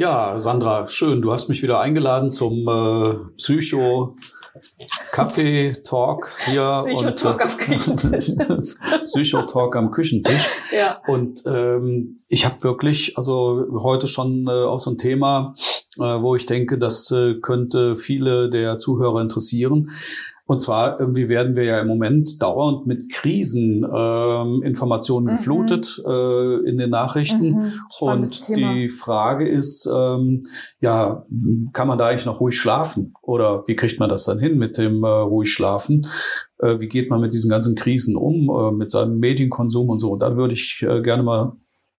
Ja, 0.00 0.38
Sandra, 0.38 0.86
schön. 0.86 1.20
Du 1.20 1.30
hast 1.30 1.50
mich 1.50 1.62
wieder 1.62 1.78
eingeladen 1.78 2.30
zum 2.30 2.66
äh, 2.66 3.16
Psycho 3.36 4.16
Kaffee 5.12 5.74
Talk 5.84 6.32
hier 6.46 6.76
Psychotalk 6.78 7.44
am 7.44 7.58
Küchentisch. 7.58 8.30
Psychotalk 9.04 9.76
am 9.76 9.90
Küchentisch. 9.90 10.42
Ja. 10.72 11.02
Und 11.06 11.42
ähm, 11.44 12.20
ich 12.28 12.46
habe 12.46 12.62
wirklich, 12.62 13.18
also 13.18 13.66
heute 13.82 14.08
schon 14.08 14.46
äh, 14.48 14.64
auch 14.64 14.80
so 14.80 14.90
ein 14.90 14.96
Thema, 14.96 15.54
äh, 15.98 16.00
wo 16.00 16.34
ich 16.34 16.46
denke, 16.46 16.78
das 16.78 17.10
äh, 17.10 17.34
könnte 17.34 17.94
viele 17.94 18.48
der 18.48 18.78
Zuhörer 18.78 19.20
interessieren. 19.20 19.90
Und 20.50 20.58
zwar 20.58 20.98
irgendwie 20.98 21.28
werden 21.28 21.54
wir 21.54 21.62
ja 21.62 21.80
im 21.80 21.86
Moment 21.86 22.42
dauernd 22.42 22.84
mit 22.84 23.08
Kriseninformationen 23.12 25.28
ähm, 25.28 25.34
Mhm. 25.34 25.36
geflutet 25.36 26.02
äh, 26.04 26.68
in 26.68 26.76
den 26.76 26.90
Nachrichten. 26.90 27.50
Mhm, 27.52 27.72
Und 28.00 28.42
Thema. 28.42 28.74
die 28.74 28.88
Frage 28.88 29.48
ist, 29.48 29.88
ähm, 29.94 30.42
ja, 30.80 31.24
kann 31.72 31.86
man 31.86 31.98
da 31.98 32.08
eigentlich 32.08 32.26
noch 32.26 32.40
ruhig 32.40 32.58
schlafen? 32.58 33.14
Oder 33.22 33.62
wie 33.68 33.76
kriegt 33.76 34.00
man 34.00 34.08
das 34.08 34.24
dann 34.24 34.40
hin 34.40 34.58
mit 34.58 34.76
dem 34.76 35.04
äh, 35.04 35.08
ruhig 35.08 35.52
schlafen? 35.52 36.04
Äh, 36.58 36.80
wie 36.80 36.88
geht 36.88 37.10
man 37.10 37.20
mit 37.20 37.32
diesen 37.32 37.48
ganzen 37.48 37.76
Krisen 37.76 38.16
um, 38.16 38.50
äh, 38.50 38.72
mit 38.72 38.90
seinem 38.90 39.20
Medienkonsum 39.20 39.88
und 39.88 40.00
so? 40.00 40.10
Und 40.10 40.18
da 40.18 40.36
würde 40.36 40.54
ich 40.54 40.82
äh, 40.82 41.00
gerne 41.00 41.22
mal 41.22 41.52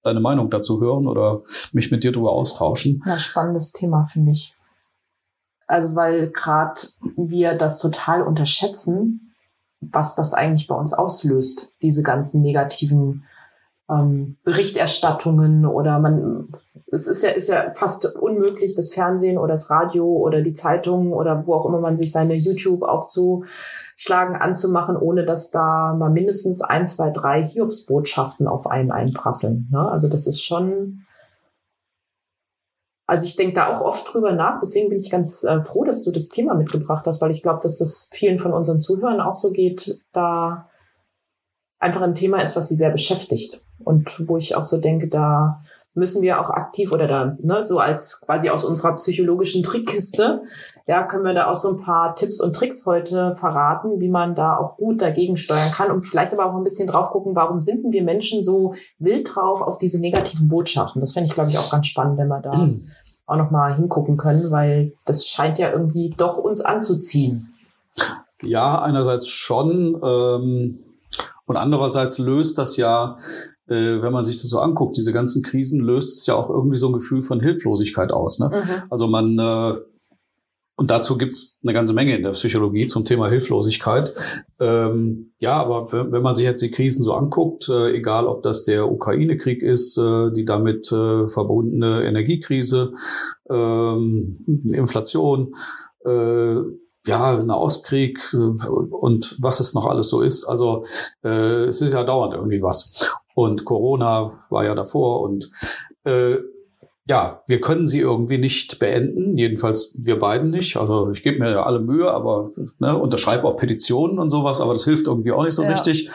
deine 0.02 0.18
Meinung 0.18 0.50
dazu 0.50 0.80
hören 0.80 1.06
oder 1.06 1.42
mich 1.72 1.92
mit 1.92 2.02
dir 2.02 2.10
darüber 2.10 2.32
austauschen. 2.32 2.98
Ja, 3.06 3.16
spannendes 3.16 3.70
Thema, 3.70 4.06
finde 4.06 4.32
ich. 4.32 4.56
Also, 5.70 5.94
weil 5.94 6.30
gerade 6.30 6.80
wir 7.16 7.54
das 7.54 7.78
total 7.78 8.22
unterschätzen, 8.22 9.32
was 9.80 10.16
das 10.16 10.34
eigentlich 10.34 10.66
bei 10.66 10.74
uns 10.74 10.92
auslöst, 10.92 11.72
diese 11.80 12.02
ganzen 12.02 12.42
negativen 12.42 13.24
ähm, 13.88 14.36
Berichterstattungen 14.42 15.66
oder 15.66 16.00
man, 16.00 16.48
es 16.90 17.06
ist 17.06 17.22
ja, 17.22 17.30
ist 17.30 17.48
ja 17.48 17.70
fast 17.70 18.16
unmöglich, 18.16 18.74
das 18.74 18.92
Fernsehen 18.92 19.38
oder 19.38 19.54
das 19.54 19.70
Radio 19.70 20.06
oder 20.06 20.42
die 20.42 20.54
Zeitungen 20.54 21.12
oder 21.12 21.46
wo 21.46 21.54
auch 21.54 21.66
immer 21.66 21.80
man 21.80 21.96
sich 21.96 22.10
seine 22.10 22.34
YouTube 22.34 22.82
aufzuschlagen, 22.82 24.34
anzumachen, 24.34 24.96
ohne 24.96 25.24
dass 25.24 25.52
da 25.52 25.94
mal 25.94 26.10
mindestens 26.10 26.62
ein, 26.62 26.88
zwei, 26.88 27.10
drei 27.10 27.44
Hiobsbotschaften 27.44 28.48
auf 28.48 28.66
einen 28.66 28.90
einprasseln. 28.90 29.68
Ne? 29.70 29.88
Also 29.88 30.08
das 30.08 30.26
ist 30.26 30.42
schon, 30.42 31.06
also 33.10 33.24
ich 33.24 33.34
denke 33.34 33.54
da 33.54 33.66
auch 33.66 33.80
oft 33.80 34.14
drüber 34.14 34.30
nach. 34.30 34.60
Deswegen 34.60 34.88
bin 34.88 35.00
ich 35.00 35.10
ganz 35.10 35.42
äh, 35.42 35.62
froh, 35.62 35.82
dass 35.82 36.04
du 36.04 36.12
das 36.12 36.28
Thema 36.28 36.54
mitgebracht 36.54 37.06
hast, 37.06 37.20
weil 37.20 37.32
ich 37.32 37.42
glaube, 37.42 37.58
dass 37.60 37.78
das 37.78 38.08
vielen 38.12 38.38
von 38.38 38.52
unseren 38.52 38.78
Zuhörern 38.78 39.20
auch 39.20 39.34
so 39.34 39.50
geht, 39.50 40.00
da 40.12 40.70
einfach 41.80 42.02
ein 42.02 42.14
Thema 42.14 42.40
ist, 42.40 42.54
was 42.54 42.68
sie 42.68 42.76
sehr 42.76 42.90
beschäftigt. 42.90 43.64
Und 43.82 44.28
wo 44.28 44.36
ich 44.36 44.54
auch 44.54 44.64
so 44.64 44.78
denke, 44.78 45.08
da 45.08 45.60
müssen 45.94 46.22
wir 46.22 46.40
auch 46.40 46.50
aktiv 46.50 46.92
oder 46.92 47.08
da, 47.08 47.36
ne, 47.40 47.62
so 47.62 47.78
als 47.78 48.20
quasi 48.20 48.48
aus 48.48 48.64
unserer 48.64 48.94
psychologischen 48.94 49.62
Trickkiste, 49.62 50.42
ja, 50.86 51.02
können 51.02 51.24
wir 51.24 51.34
da 51.34 51.46
auch 51.46 51.56
so 51.56 51.70
ein 51.70 51.80
paar 51.80 52.14
Tipps 52.14 52.40
und 52.40 52.54
Tricks 52.54 52.86
heute 52.86 53.34
verraten, 53.34 54.00
wie 54.00 54.08
man 54.08 54.34
da 54.34 54.56
auch 54.56 54.76
gut 54.76 55.02
dagegen 55.02 55.36
steuern 55.36 55.72
kann 55.72 55.90
und 55.90 56.02
vielleicht 56.02 56.32
aber 56.32 56.46
auch 56.46 56.56
ein 56.56 56.64
bisschen 56.64 56.86
drauf 56.86 57.10
gucken, 57.10 57.34
warum 57.34 57.60
sind 57.60 57.92
wir 57.92 58.02
Menschen 58.02 58.42
so 58.44 58.74
wild 58.98 59.34
drauf 59.34 59.62
auf 59.62 59.78
diese 59.78 60.00
negativen 60.00 60.48
Botschaften? 60.48 61.00
Das 61.00 61.12
fände 61.12 61.26
ich, 61.26 61.34
glaube 61.34 61.50
ich, 61.50 61.58
auch 61.58 61.70
ganz 61.70 61.86
spannend, 61.86 62.18
wenn 62.18 62.28
wir 62.28 62.40
da 62.40 62.50
auch 63.26 63.36
nochmal 63.36 63.74
hingucken 63.74 64.16
können, 64.16 64.50
weil 64.50 64.92
das 65.06 65.26
scheint 65.26 65.58
ja 65.58 65.70
irgendwie 65.70 66.14
doch 66.16 66.38
uns 66.38 66.60
anzuziehen. 66.60 67.48
Ja, 68.42 68.80
einerseits 68.80 69.28
schon. 69.28 70.00
Ähm, 70.02 70.78
und 71.46 71.56
andererseits 71.56 72.18
löst 72.18 72.58
das 72.58 72.76
ja, 72.76 73.18
äh, 73.70 74.02
wenn 74.02 74.12
man 74.12 74.24
sich 74.24 74.36
das 74.40 74.50
so 74.50 74.58
anguckt, 74.58 74.96
diese 74.96 75.12
ganzen 75.12 75.42
Krisen, 75.42 75.80
löst 75.80 76.18
es 76.18 76.26
ja 76.26 76.34
auch 76.34 76.50
irgendwie 76.50 76.76
so 76.76 76.88
ein 76.88 76.92
Gefühl 76.92 77.22
von 77.22 77.40
Hilflosigkeit 77.40 78.12
aus. 78.12 78.38
Ne? 78.38 78.50
Mhm. 78.52 78.82
Also 78.90 79.06
man, 79.06 79.38
äh, 79.38 79.80
und 80.76 80.90
dazu 80.90 81.18
gibt's 81.18 81.58
eine 81.62 81.74
ganze 81.74 81.92
Menge 81.92 82.16
in 82.16 82.22
der 82.22 82.30
Psychologie 82.30 82.86
zum 82.86 83.04
Thema 83.04 83.28
Hilflosigkeit. 83.28 84.14
Ähm, 84.58 85.32
ja, 85.38 85.60
aber 85.60 85.92
wenn, 85.92 86.22
man 86.22 86.34
sich 86.34 86.44
jetzt 86.44 86.62
die 86.62 86.70
Krisen 86.70 87.04
so 87.04 87.12
anguckt, 87.12 87.68
äh, 87.68 87.90
egal 87.92 88.26
ob 88.26 88.42
das 88.42 88.64
der 88.64 88.90
Ukraine-Krieg 88.90 89.62
ist, 89.62 89.98
äh, 89.98 90.32
die 90.32 90.46
damit 90.46 90.90
äh, 90.90 91.28
verbundene 91.28 92.04
Energiekrise, 92.04 92.94
ähm, 93.50 94.38
Inflation, 94.72 95.54
äh, 96.06 96.56
ja, 97.06 97.42
Nahostkrieg 97.42 98.20
äh, 98.32 98.36
und 98.36 99.36
was 99.40 99.60
es 99.60 99.74
noch 99.74 99.86
alles 99.86 100.08
so 100.08 100.20
ist. 100.20 100.44
Also 100.44 100.84
äh, 101.24 101.64
es 101.64 101.80
ist 101.80 101.92
ja 101.92 102.04
dauernd 102.04 102.34
irgendwie 102.34 102.62
was. 102.62 103.10
Und 103.34 103.64
Corona 103.64 104.44
war 104.50 104.64
ja 104.64 104.74
davor 104.74 105.22
und 105.22 105.50
äh, 106.04 106.38
ja, 107.08 107.42
wir 107.48 107.60
können 107.60 107.88
sie 107.88 107.98
irgendwie 107.98 108.38
nicht 108.38 108.78
beenden, 108.78 109.36
jedenfalls 109.36 109.92
wir 109.96 110.18
beiden 110.18 110.50
nicht. 110.50 110.76
Also 110.76 111.10
ich 111.10 111.24
gebe 111.24 111.40
mir 111.40 111.50
ja 111.50 111.62
alle 111.64 111.80
Mühe, 111.80 112.08
aber 112.08 112.52
ne, 112.78 112.96
unterschreibe 112.96 113.48
auch 113.48 113.56
Petitionen 113.56 114.20
und 114.20 114.30
sowas, 114.30 114.60
aber 114.60 114.74
das 114.74 114.84
hilft 114.84 115.08
irgendwie 115.08 115.32
auch 115.32 115.42
nicht 115.42 115.54
so 115.54 115.62
Ja. 115.62 115.70
richtig. 115.70 116.08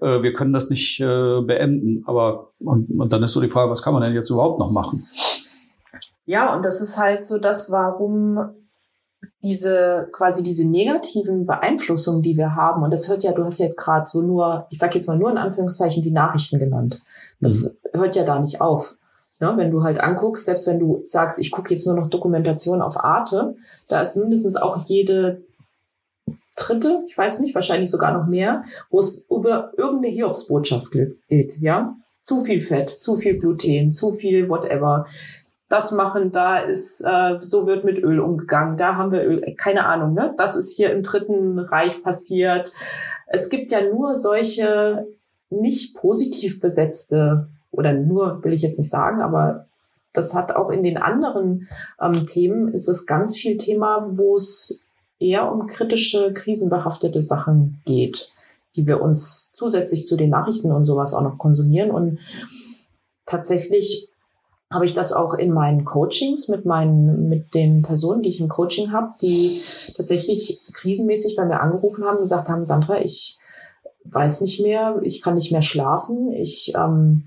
Äh, 0.00 0.22
wir 0.22 0.32
können 0.32 0.54
das 0.54 0.70
nicht 0.70 1.00
äh, 1.00 1.40
beenden. 1.42 2.04
Aber 2.06 2.52
und, 2.60 2.88
und 2.98 3.12
dann 3.12 3.22
ist 3.24 3.32
so 3.32 3.42
die 3.42 3.48
Frage, 3.48 3.70
was 3.70 3.82
kann 3.82 3.92
man 3.92 4.02
denn 4.02 4.14
jetzt 4.14 4.30
überhaupt 4.30 4.58
noch 4.58 4.70
machen? 4.70 5.06
Ja, 6.24 6.54
und 6.54 6.64
das 6.64 6.80
ist 6.80 6.96
halt 6.96 7.24
so 7.26 7.38
das, 7.38 7.70
warum 7.70 8.38
diese 9.42 10.08
quasi 10.12 10.42
diese 10.42 10.68
negativen 10.68 11.46
Beeinflussungen, 11.46 12.22
die 12.22 12.36
wir 12.36 12.56
haben, 12.56 12.82
und 12.82 12.90
das 12.90 13.08
hört 13.08 13.22
ja, 13.22 13.32
du 13.32 13.44
hast 13.44 13.58
ja 13.58 13.66
jetzt 13.66 13.78
gerade 13.78 14.06
so 14.06 14.20
nur, 14.20 14.66
ich 14.70 14.78
sage 14.78 14.94
jetzt 14.96 15.06
mal 15.06 15.16
nur 15.16 15.30
in 15.30 15.38
Anführungszeichen 15.38 16.02
die 16.02 16.10
Nachrichten 16.10 16.58
genannt. 16.58 17.02
Das 17.40 17.78
hört 17.92 18.16
ja 18.16 18.24
da 18.24 18.40
nicht 18.40 18.60
auf. 18.60 18.96
Ne, 19.40 19.52
wenn 19.56 19.70
du 19.70 19.84
halt 19.84 20.00
anguckst, 20.00 20.46
selbst 20.46 20.66
wenn 20.66 20.80
du 20.80 21.02
sagst, 21.04 21.38
ich 21.38 21.52
gucke 21.52 21.72
jetzt 21.72 21.86
nur 21.86 21.94
noch 21.94 22.08
Dokumentation 22.08 22.82
auf 22.82 22.96
Arte, 22.96 23.54
da 23.86 24.00
ist 24.00 24.16
mindestens 24.16 24.56
auch 24.56 24.84
jede 24.86 25.44
dritte, 26.56 27.04
ich 27.06 27.16
weiß 27.16 27.38
nicht, 27.38 27.54
wahrscheinlich 27.54 27.88
sogar 27.88 28.12
noch 28.12 28.26
mehr, 28.26 28.64
wo 28.90 28.98
es 28.98 29.28
über 29.30 29.72
irgendeine 29.76 30.12
Hiobsbotschaft 30.12 30.90
geht, 30.90 31.56
ja? 31.60 31.96
Zu 32.22 32.42
viel 32.42 32.60
Fett, 32.60 32.90
zu 32.90 33.16
viel 33.16 33.38
Gluten, 33.38 33.92
zu 33.92 34.12
viel 34.12 34.48
whatever. 34.48 35.06
Das 35.68 35.92
machen, 35.92 36.32
da 36.32 36.58
ist, 36.58 37.02
äh, 37.02 37.38
so 37.40 37.66
wird 37.66 37.84
mit 37.84 37.98
Öl 37.98 38.20
umgegangen, 38.20 38.76
da 38.76 38.96
haben 38.96 39.12
wir 39.12 39.22
Öl, 39.22 39.54
keine 39.56 39.84
Ahnung, 39.86 40.14
ne? 40.14 40.34
Das 40.36 40.56
ist 40.56 40.74
hier 40.74 40.92
im 40.92 41.02
Dritten 41.02 41.58
Reich 41.58 42.02
passiert. 42.02 42.72
Es 43.26 43.50
gibt 43.50 43.70
ja 43.70 43.80
nur 43.82 44.14
solche 44.14 45.06
nicht 45.50 45.96
positiv 45.96 46.60
besetzte, 46.60 47.48
oder 47.70 47.92
nur 47.92 48.42
will 48.44 48.52
ich 48.52 48.62
jetzt 48.62 48.78
nicht 48.78 48.90
sagen, 48.90 49.20
aber 49.20 49.66
das 50.12 50.34
hat 50.34 50.56
auch 50.56 50.70
in 50.70 50.82
den 50.82 50.96
anderen 50.96 51.68
ähm, 52.00 52.26
Themen, 52.26 52.72
ist 52.72 52.88
es 52.88 53.06
ganz 53.06 53.36
viel 53.36 53.56
Thema, 53.56 54.08
wo 54.12 54.36
es 54.36 54.82
eher 55.18 55.50
um 55.52 55.66
kritische, 55.66 56.32
krisenbehaftete 56.32 57.20
Sachen 57.20 57.80
geht, 57.84 58.32
die 58.76 58.86
wir 58.86 59.00
uns 59.00 59.52
zusätzlich 59.52 60.06
zu 60.06 60.16
den 60.16 60.30
Nachrichten 60.30 60.72
und 60.72 60.84
sowas 60.84 61.12
auch 61.12 61.22
noch 61.22 61.38
konsumieren. 61.38 61.90
Und 61.90 62.18
tatsächlich 63.26 64.08
habe 64.70 64.84
ich 64.84 64.92
das 64.92 65.12
auch 65.12 65.34
in 65.34 65.52
meinen 65.52 65.84
Coachings 65.84 66.48
mit 66.48 66.66
meinen, 66.66 67.28
mit 67.28 67.54
den 67.54 67.82
Personen, 67.82 68.22
die 68.22 68.28
ich 68.28 68.40
im 68.40 68.48
Coaching 68.48 68.92
habe, 68.92 69.14
die 69.22 69.62
tatsächlich 69.96 70.62
krisenmäßig 70.74 71.36
bei 71.36 71.46
mir 71.46 71.60
angerufen 71.60 72.04
haben, 72.04 72.18
gesagt 72.18 72.48
haben, 72.48 72.66
Sandra, 72.66 73.00
ich 73.00 73.38
weiß 74.04 74.42
nicht 74.42 74.60
mehr, 74.60 75.00
ich 75.02 75.22
kann 75.22 75.34
nicht 75.34 75.52
mehr 75.52 75.62
schlafen, 75.62 76.32
ich, 76.32 76.74
ähm, 76.74 77.24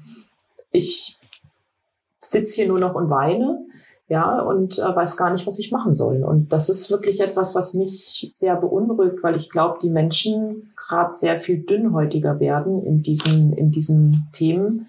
ich 0.72 1.18
sitze 2.20 2.56
hier 2.56 2.68
nur 2.68 2.80
noch 2.80 2.94
und 2.94 3.10
weine, 3.10 3.66
ja, 4.08 4.42
und 4.42 4.78
äh, 4.78 4.96
weiß 4.96 5.16
gar 5.18 5.32
nicht, 5.32 5.48
was 5.48 5.58
ich 5.58 5.72
machen 5.72 5.94
soll. 5.94 6.24
Und 6.24 6.52
das 6.52 6.70
ist 6.70 6.92
wirklich 6.92 7.22
etwas, 7.22 7.56
was 7.56 7.74
mich 7.74 8.34
sehr 8.36 8.56
beunruhigt, 8.56 9.24
weil 9.24 9.36
ich 9.36 9.50
glaube, 9.50 9.80
die 9.82 9.90
Menschen 9.90 10.74
gerade 10.76 11.16
sehr 11.16 11.40
viel 11.40 11.60
dünnhäutiger 11.64 12.40
werden 12.40 12.84
in 12.84 13.02
diesen, 13.02 13.54
in 13.54 13.72
diesen 13.72 14.28
Themen. 14.34 14.88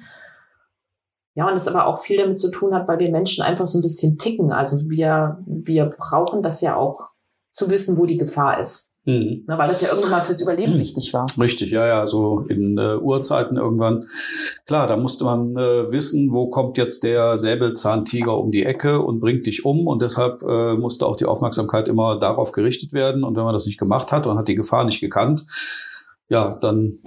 Ja, 1.35 1.49
und 1.49 1.57
es 1.57 1.69
aber 1.69 1.87
auch 1.87 2.03
viel 2.03 2.19
damit 2.19 2.39
zu 2.39 2.51
tun 2.51 2.75
hat, 2.75 2.89
weil 2.89 2.99
wir 2.99 3.11
Menschen 3.11 3.43
einfach 3.43 3.67
so 3.67 3.79
ein 3.79 3.83
bisschen 3.83 4.19
ticken. 4.19 4.53
Also 4.53 4.89
wir, 4.91 5.43
wir 5.47 5.87
brauchen 5.87 6.43
das 6.43 6.61
ja 6.61 6.77
auch 6.77 7.09
zu 7.51 7.71
wissen, 7.71 7.97
wo 7.97 8.07
die 8.07 8.19
Gefahr 8.19 8.61
ist. 8.61 8.93
Mhm. 9.05 9.45
Ne, 9.49 9.59
weil 9.59 9.67
das 9.67 9.81
ja 9.81 9.89
irgendwann 9.89 10.13
mal 10.13 10.21
fürs 10.21 10.41
Überleben 10.41 10.79
wichtig 10.79 11.13
war. 11.13 11.27
Richtig, 11.39 11.73
ja, 11.73 11.85
ja, 11.87 12.07
so 12.07 12.41
in 12.49 12.79
äh, 12.79 12.97
Urzeiten 12.97 13.57
irgendwann. 13.57 14.05
Klar, 14.65 14.87
da 14.87 14.97
musste 14.97 15.25
man 15.25 15.57
äh, 15.57 15.91
wissen, 15.91 16.33
wo 16.33 16.51
kommt 16.51 16.79
jetzt 16.79 17.03
der 17.03 17.37
Säbelzahntiger 17.37 18.39
um 18.39 18.53
die 18.53 18.65
Ecke 18.65 19.01
und 19.01 19.19
bringt 19.19 19.47
dich 19.47 19.65
um. 19.65 19.89
Und 19.89 20.03
deshalb 20.03 20.43
äh, 20.43 20.75
musste 20.75 21.07
auch 21.07 21.17
die 21.17 21.25
Aufmerksamkeit 21.25 21.89
immer 21.89 22.21
darauf 22.21 22.53
gerichtet 22.53 22.93
werden. 22.93 23.25
Und 23.25 23.37
wenn 23.37 23.45
man 23.45 23.55
das 23.55 23.67
nicht 23.67 23.79
gemacht 23.79 24.13
hat 24.13 24.29
und 24.29 24.39
hat 24.39 24.47
die 24.47 24.55
Gefahr 24.55 24.85
nicht 24.85 25.01
gekannt, 25.01 25.47
ja, 26.29 26.55
dann 26.55 27.01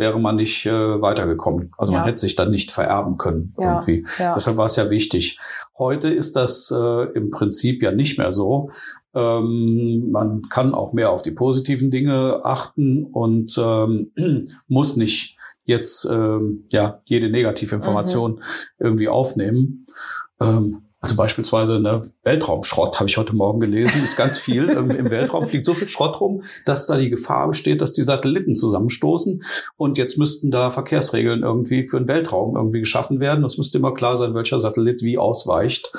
wäre 0.00 0.18
man 0.18 0.34
nicht 0.36 0.66
äh, 0.66 1.00
weitergekommen. 1.00 1.72
Also 1.78 1.92
man 1.92 2.02
Ja. 2.02 2.06
hätte 2.08 2.18
sich 2.18 2.34
dann 2.34 2.50
nicht 2.50 2.72
vererben 2.72 3.16
können 3.18 3.52
Ja, 3.56 3.74
irgendwie. 3.76 4.04
ja. 4.18 4.34
Deshalb 4.34 4.56
war 4.56 4.64
es 4.66 4.74
ja 4.74 4.90
wichtig. 4.90 5.38
Heute 5.78 6.08
ist 6.08 6.34
das 6.34 6.72
äh, 6.76 7.04
im 7.12 7.30
Prinzip 7.30 7.82
ja 7.82 7.92
nicht 7.92 8.18
mehr 8.18 8.32
so. 8.32 8.70
Ähm, 9.14 10.10
man 10.10 10.42
kann 10.50 10.74
auch 10.74 10.92
mehr 10.92 11.10
auf 11.10 11.22
die 11.22 11.30
positiven 11.30 11.90
Dinge 11.90 12.40
achten 12.44 13.04
und 13.04 13.56
ähm, 13.62 14.12
muss 14.68 14.96
nicht 14.96 15.36
jetzt 15.64 16.04
ähm, 16.10 16.64
ja 16.72 17.00
jede 17.04 17.30
Negativinformation 17.30 18.42
irgendwie 18.78 19.08
aufnehmen. 19.08 19.86
Ähm, 20.40 20.82
Also 21.02 21.16
beispielsweise 21.16 21.80
ne, 21.80 22.02
Weltraumschrott 22.24 23.00
habe 23.00 23.08
ich 23.08 23.16
heute 23.16 23.34
Morgen 23.34 23.58
gelesen, 23.58 24.04
ist 24.04 24.16
ganz 24.16 24.36
viel. 24.36 24.68
Im 24.68 25.10
Weltraum 25.10 25.46
fliegt 25.46 25.64
so 25.64 25.72
viel 25.72 25.88
Schrott 25.88 26.20
rum, 26.20 26.42
dass 26.66 26.86
da 26.86 26.98
die 26.98 27.08
Gefahr 27.08 27.48
besteht, 27.48 27.80
dass 27.80 27.94
die 27.94 28.02
Satelliten 28.02 28.54
zusammenstoßen. 28.54 29.42
Und 29.78 29.96
jetzt 29.96 30.18
müssten 30.18 30.50
da 30.50 30.70
Verkehrsregeln 30.70 31.42
irgendwie 31.42 31.84
für 31.84 31.98
den 31.98 32.08
Weltraum 32.08 32.54
irgendwie 32.54 32.80
geschaffen 32.80 33.18
werden. 33.18 33.44
Es 33.44 33.56
müsste 33.56 33.78
immer 33.78 33.94
klar 33.94 34.14
sein, 34.14 34.34
welcher 34.34 34.60
Satellit 34.60 35.02
wie 35.02 35.16
ausweicht 35.16 35.90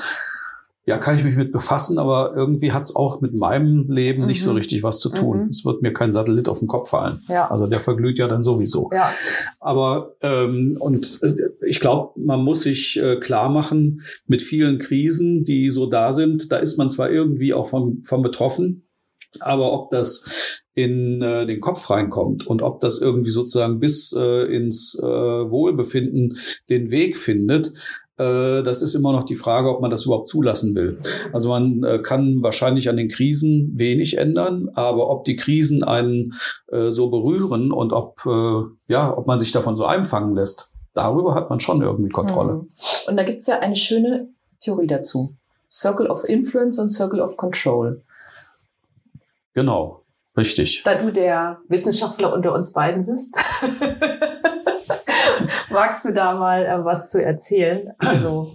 ja, 0.86 0.98
kann 0.98 1.16
ich 1.16 1.24
mich 1.24 1.36
mit 1.36 1.52
befassen, 1.52 2.00
aber 2.00 2.34
irgendwie 2.36 2.72
hat 2.72 2.84
es 2.84 2.96
auch 2.96 3.22
mit 3.22 3.34
meinem 3.34 3.86
Leben 3.88 4.22
mhm. 4.22 4.28
nicht 4.28 4.42
so 4.42 4.50
mhm. 4.50 4.58
richtig 4.58 4.82
was 4.82 5.00
zu 5.00 5.10
tun. 5.10 5.44
Mhm. 5.44 5.48
Es 5.50 5.64
wird 5.64 5.84
mir 5.84 5.94
kein 5.94 6.12
Satellit 6.12 6.50
auf 6.50 6.60
den 6.60 6.68
Kopf 6.68 6.90
fallen. 6.90 7.22
Ja. 7.28 7.52
Also 7.52 7.68
der 7.68 7.82
verglüht 7.82 8.18
ja 8.18 8.28
dann 8.28 8.42
sowieso. 8.42 8.90
Ja. 8.92 9.14
Aber 9.60 10.16
ähm, 10.22 10.78
und 10.80 11.20
äh, 11.22 11.36
ich 11.68 11.80
glaube, 11.80 12.20
man 12.20 12.44
muss 12.44 12.64
sich 12.64 12.98
äh, 12.98 13.18
klar 13.18 13.50
machen, 13.50 14.02
mit 14.26 14.42
vielen 14.42 14.80
Krisen, 14.80 15.44
die 15.44 15.70
so 15.70 15.86
da 15.86 16.14
sind, 16.14 16.52
da 16.52 16.58
ist 16.58 16.78
man 16.78 16.90
zwar 16.90 17.12
irgendwie 17.12 17.54
auch 17.54 17.68
von, 17.68 18.02
von 18.04 18.24
betroffen, 18.24 18.88
aber 19.40 19.74
ob 19.74 19.92
das 19.92 20.60
in 20.74 21.22
äh, 21.22 21.46
den 21.46 21.60
Kopf 21.60 21.90
reinkommt 21.90 22.48
und 22.48 22.62
ob 22.62 22.80
das 22.80 23.00
irgendwie 23.00 23.30
sozusagen 23.30 23.80
bis 23.80 24.14
äh, 24.18 24.46
ins 24.46 24.98
äh, 25.00 25.06
Wohlbefinden 25.06 26.38
den 26.70 26.92
Weg 26.92 27.18
findet, 27.18 27.74
das 28.64 28.82
ist 28.82 28.94
immer 28.94 29.12
noch 29.12 29.24
die 29.24 29.36
Frage, 29.36 29.70
ob 29.70 29.82
man 29.82 29.90
das 29.90 30.06
überhaupt 30.06 30.28
zulassen 30.28 30.76
will. 30.76 31.00
Also 31.34 31.50
man 31.50 31.84
äh, 31.84 32.00
kann 32.00 32.42
wahrscheinlich 32.42 32.90
an 32.90 32.98
den 32.98 33.10
Krisen 33.10 33.74
wenig 33.76 34.18
ändern, 34.18 34.70
aber 34.74 35.10
ob 35.10 35.26
die 35.26 35.36
Krisen 35.36 35.84
einen 35.84 36.34
äh, 36.72 36.90
so 36.90 37.10
berühren 37.10 37.72
und 37.72 37.94
ob, 37.94 38.26
ja, 38.88 39.18
ob 39.18 39.28
man 39.28 39.40
sich 39.40 39.52
davon 39.52 39.76
so 39.76 39.86
einfangen 39.86 40.36
lässt, 40.36 40.74
darüber 40.94 41.36
hat 41.36 41.50
man 41.50 41.60
schon 41.60 41.82
irgendwie 41.82 42.10
Kontrolle. 42.10 42.54
Hm. 42.54 42.70
Und 43.08 43.18
da 43.18 43.24
gibt 43.24 43.40
es 43.40 43.48
ja 43.48 43.60
eine 43.60 43.76
schöne 43.76 44.30
Theorie 44.60 44.88
dazu. 44.88 45.36
Circle 45.70 46.08
of 46.08 46.24
Influence 46.26 46.80
und 46.80 46.90
Circle 46.90 47.22
of 47.22 47.38
Control. 47.38 48.02
Genau, 49.54 50.04
richtig. 50.38 50.84
Da 50.84 50.96
du 50.96 51.12
der 51.12 51.60
Wissenschaftler 51.68 52.34
unter 52.34 52.54
uns 52.54 52.74
beiden 52.74 53.06
bist. 53.06 53.36
Magst 55.72 56.06
du 56.06 56.14
da 56.14 56.36
mal 56.36 56.66
äh, 56.66 56.86
was 56.86 57.10
zu 57.10 57.24
erzählen? 57.24 57.94
Also 58.00 58.52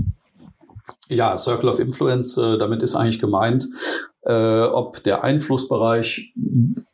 ja, 1.09 1.37
Circle 1.37 1.69
of 1.69 1.79
Influence, 1.79 2.37
äh, 2.37 2.59
damit 2.59 2.83
ist 2.83 2.95
eigentlich 2.95 3.21
gemeint, 3.21 3.69
äh, 4.23 4.63
ob 4.63 5.03
der 5.05 5.23
Einflussbereich 5.23 6.33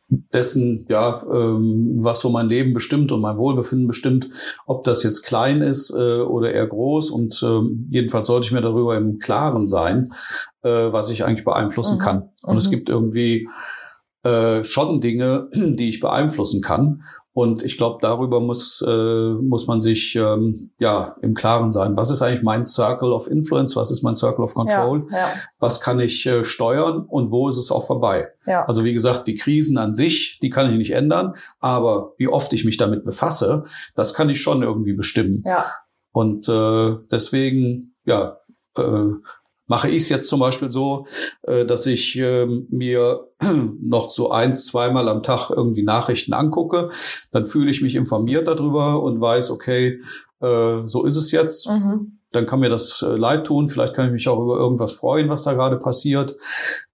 dessen, 0.09 0.85
ja, 0.91 1.23
ähm, 1.33 1.95
was 1.99 2.21
so 2.21 2.29
mein 2.29 2.49
Leben 2.49 2.75
bestimmt 2.75 3.13
und 3.13 3.23
mein 3.23 3.39
Wohlbefinden 3.39 3.87
bestimmt, 3.87 4.29
ob 4.67 4.85
das 4.85 5.03
jetzt 5.03 5.23
klein 5.23 5.63
ist 5.63 5.91
äh, 5.91 6.21
oder 6.21 6.53
eher 6.53 6.67
groß. 6.67 7.11
Und 7.11 7.43
äh, 7.43 7.61
jedenfalls 7.89 8.27
sollte 8.27 8.47
ich 8.47 8.53
mir 8.53 8.61
darüber 8.61 8.97
im 8.97 9.19
Klaren 9.19 9.67
sein, 9.67 10.13
äh, 10.63 10.69
was 10.69 11.09
ich 11.09 11.25
eigentlich 11.25 11.45
beeinflussen 11.45 11.97
mhm. 11.97 12.03
kann. 12.03 12.29
Und 12.43 12.53
mhm. 12.53 12.59
es 12.59 12.71
gibt 12.71 12.91
irgendwie 12.91 13.49
äh, 14.23 14.63
schon 14.65 15.01
Dinge, 15.01 15.49
die 15.55 15.89
ich 15.89 16.01
beeinflussen 16.01 16.61
kann. 16.61 17.05
Und 17.35 17.63
ich 17.63 17.79
glaube, 17.79 17.99
darüber 18.03 18.41
muss, 18.41 18.85
äh, 18.87 19.33
muss 19.33 19.67
man 19.67 19.81
sich 19.81 20.15
ähm, 20.17 20.71
ja 20.79 21.17
im 21.23 21.33
Klaren 21.33 21.73
sein. 21.73 21.97
Was 21.97 22.11
ist 22.11 22.21
eigentlich 22.21 22.43
mein 22.43 22.67
Circle 22.67 23.11
of 23.13 23.27
Influence? 23.27 23.75
Was 23.75 23.91
ist 23.91 24.03
mein 24.03 24.17
Circle 24.17 24.45
of 24.45 24.55
Control? 24.55 25.07
Ja, 25.11 25.17
ja. 25.17 25.27
Was 25.59 25.81
kann 25.81 25.99
ich 25.99 26.27
äh, 26.27 26.45
steuern 26.45 27.07
und 27.09 27.31
wo 27.31 27.49
ist 27.49 27.57
es 27.57 27.71
auch 27.71 27.87
vorbei? 27.87 28.29
Ja. 28.47 28.67
Also 28.67 28.85
wie 28.85 28.93
gesagt, 28.93 29.27
die 29.29 29.37
Krisen 29.37 29.79
an 29.79 29.95
sich, 29.95 30.41
die 30.43 30.51
kann 30.51 30.71
ich 30.71 30.77
nicht 30.77 30.91
ändern, 30.91 31.35
aber 31.59 32.13
wie 32.19 32.29
oft 32.29 32.53
ich 32.53 32.67
mich 32.67 32.77
damit 32.77 33.03
befasse, 33.05 33.65
das 33.95 34.13
kann 34.13 34.29
ich 34.29 34.43
schon 34.43 34.63
irgendwie 34.63 34.93
bestimmen. 34.93 35.43
Ja. 35.47 35.67
Und 36.13 36.51
äh, 36.51 36.97
deswegen, 37.11 37.95
ja, 38.05 38.41
äh, 38.77 39.09
mache 39.73 39.89
ich 39.89 40.03
es 40.03 40.11
jetzt 40.11 40.29
zum 40.29 40.39
Beispiel 40.39 40.71
so, 40.71 41.07
äh, 41.45 41.65
dass 41.65 41.87
ich 41.87 42.19
äh, 42.19 42.45
mir 42.69 43.27
noch 43.81 44.11
so 44.11 44.31
eins, 44.31 44.67
zweimal 44.67 45.09
am 45.09 45.23
Tag 45.23 45.49
irgendwie 45.49 45.83
Nachrichten 45.83 46.35
angucke. 46.35 46.91
Dann 47.31 47.47
fühle 47.47 47.71
ich 47.71 47.81
mich 47.81 47.95
informiert 47.95 48.49
darüber 48.49 49.03
und 49.03 49.19
weiß, 49.19 49.51
okay, 49.51 50.03
äh, 50.43 50.83
so 50.85 51.07
ist 51.07 51.17
es 51.17 51.33
jetzt. 51.33 51.71
Mhm 51.71 52.19
dann 52.33 52.47
kann 52.47 52.61
mir 52.61 52.71
das 52.71 53.03
äh, 53.03 53.15
leid 53.15 53.47
tun. 53.47 53.69
Vielleicht 53.69 53.95
kann 53.95 54.07
ich 54.07 54.13
mich 54.13 54.29
auch 54.29 54.41
über 54.41 54.57
irgendwas 54.57 54.93
freuen, 54.93 55.29
was 55.29 55.43
da 55.43 55.53
gerade 55.53 55.79
passiert. 55.79 56.37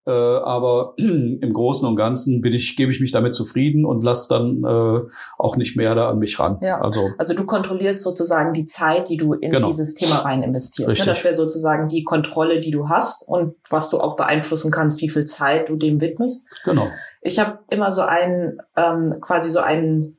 Äh, 0.07 0.11
aber 0.11 0.95
im 0.97 1.53
Großen 1.53 1.87
und 1.87 1.95
Ganzen 1.97 2.41
bin 2.41 2.53
ich, 2.53 2.77
gebe 2.77 2.91
ich 2.91 3.01
mich 3.01 3.13
damit 3.13 3.35
zufrieden 3.35 3.85
und 3.85 4.03
lasse 4.03 4.29
dann 4.29 4.65
äh, 4.65 5.01
auch 5.39 5.57
nicht 5.57 5.77
mehr 5.77 5.95
da 5.95 6.11
an 6.11 6.19
mich 6.19 6.39
ran. 6.41 6.59
Ja. 6.61 6.81
Also, 6.81 7.11
also 7.19 7.35
du 7.35 7.45
kontrollierst 7.45 8.03
sozusagen 8.03 8.53
die 8.53 8.67
Zeit, 8.67 9.09
die 9.09 9.17
du 9.17 9.35
in 9.35 9.51
genau. 9.51 9.69
dieses 9.69 9.95
Thema 9.95 10.17
rein 10.17 10.43
investierst. 10.43 10.99
Ne? 10.99 11.05
Das 11.05 11.23
wäre 11.25 11.35
sozusagen 11.35 11.89
die 11.89 12.05
Kontrolle, 12.05 12.61
die 12.61 12.71
du 12.71 12.89
hast 12.89 13.29
und 13.29 13.55
was 13.71 13.91
du 13.91 14.01
auch 14.01 14.17
beeinflussen 14.17 14.71
kannst, 14.71 15.01
wie 15.03 15.09
viel 15.09 15.25
Zeit 15.25 15.69
du 15.69 15.77
dem 15.77 16.01
widmest. 16.01 16.47
Genau. 16.65 16.89
Ich 17.21 17.39
habe 17.39 17.59
immer 17.71 17.93
so 17.93 18.03
einen, 18.03 18.59
ähm, 18.77 19.17
quasi 19.21 19.51
so 19.51 19.61
einen 19.61 20.18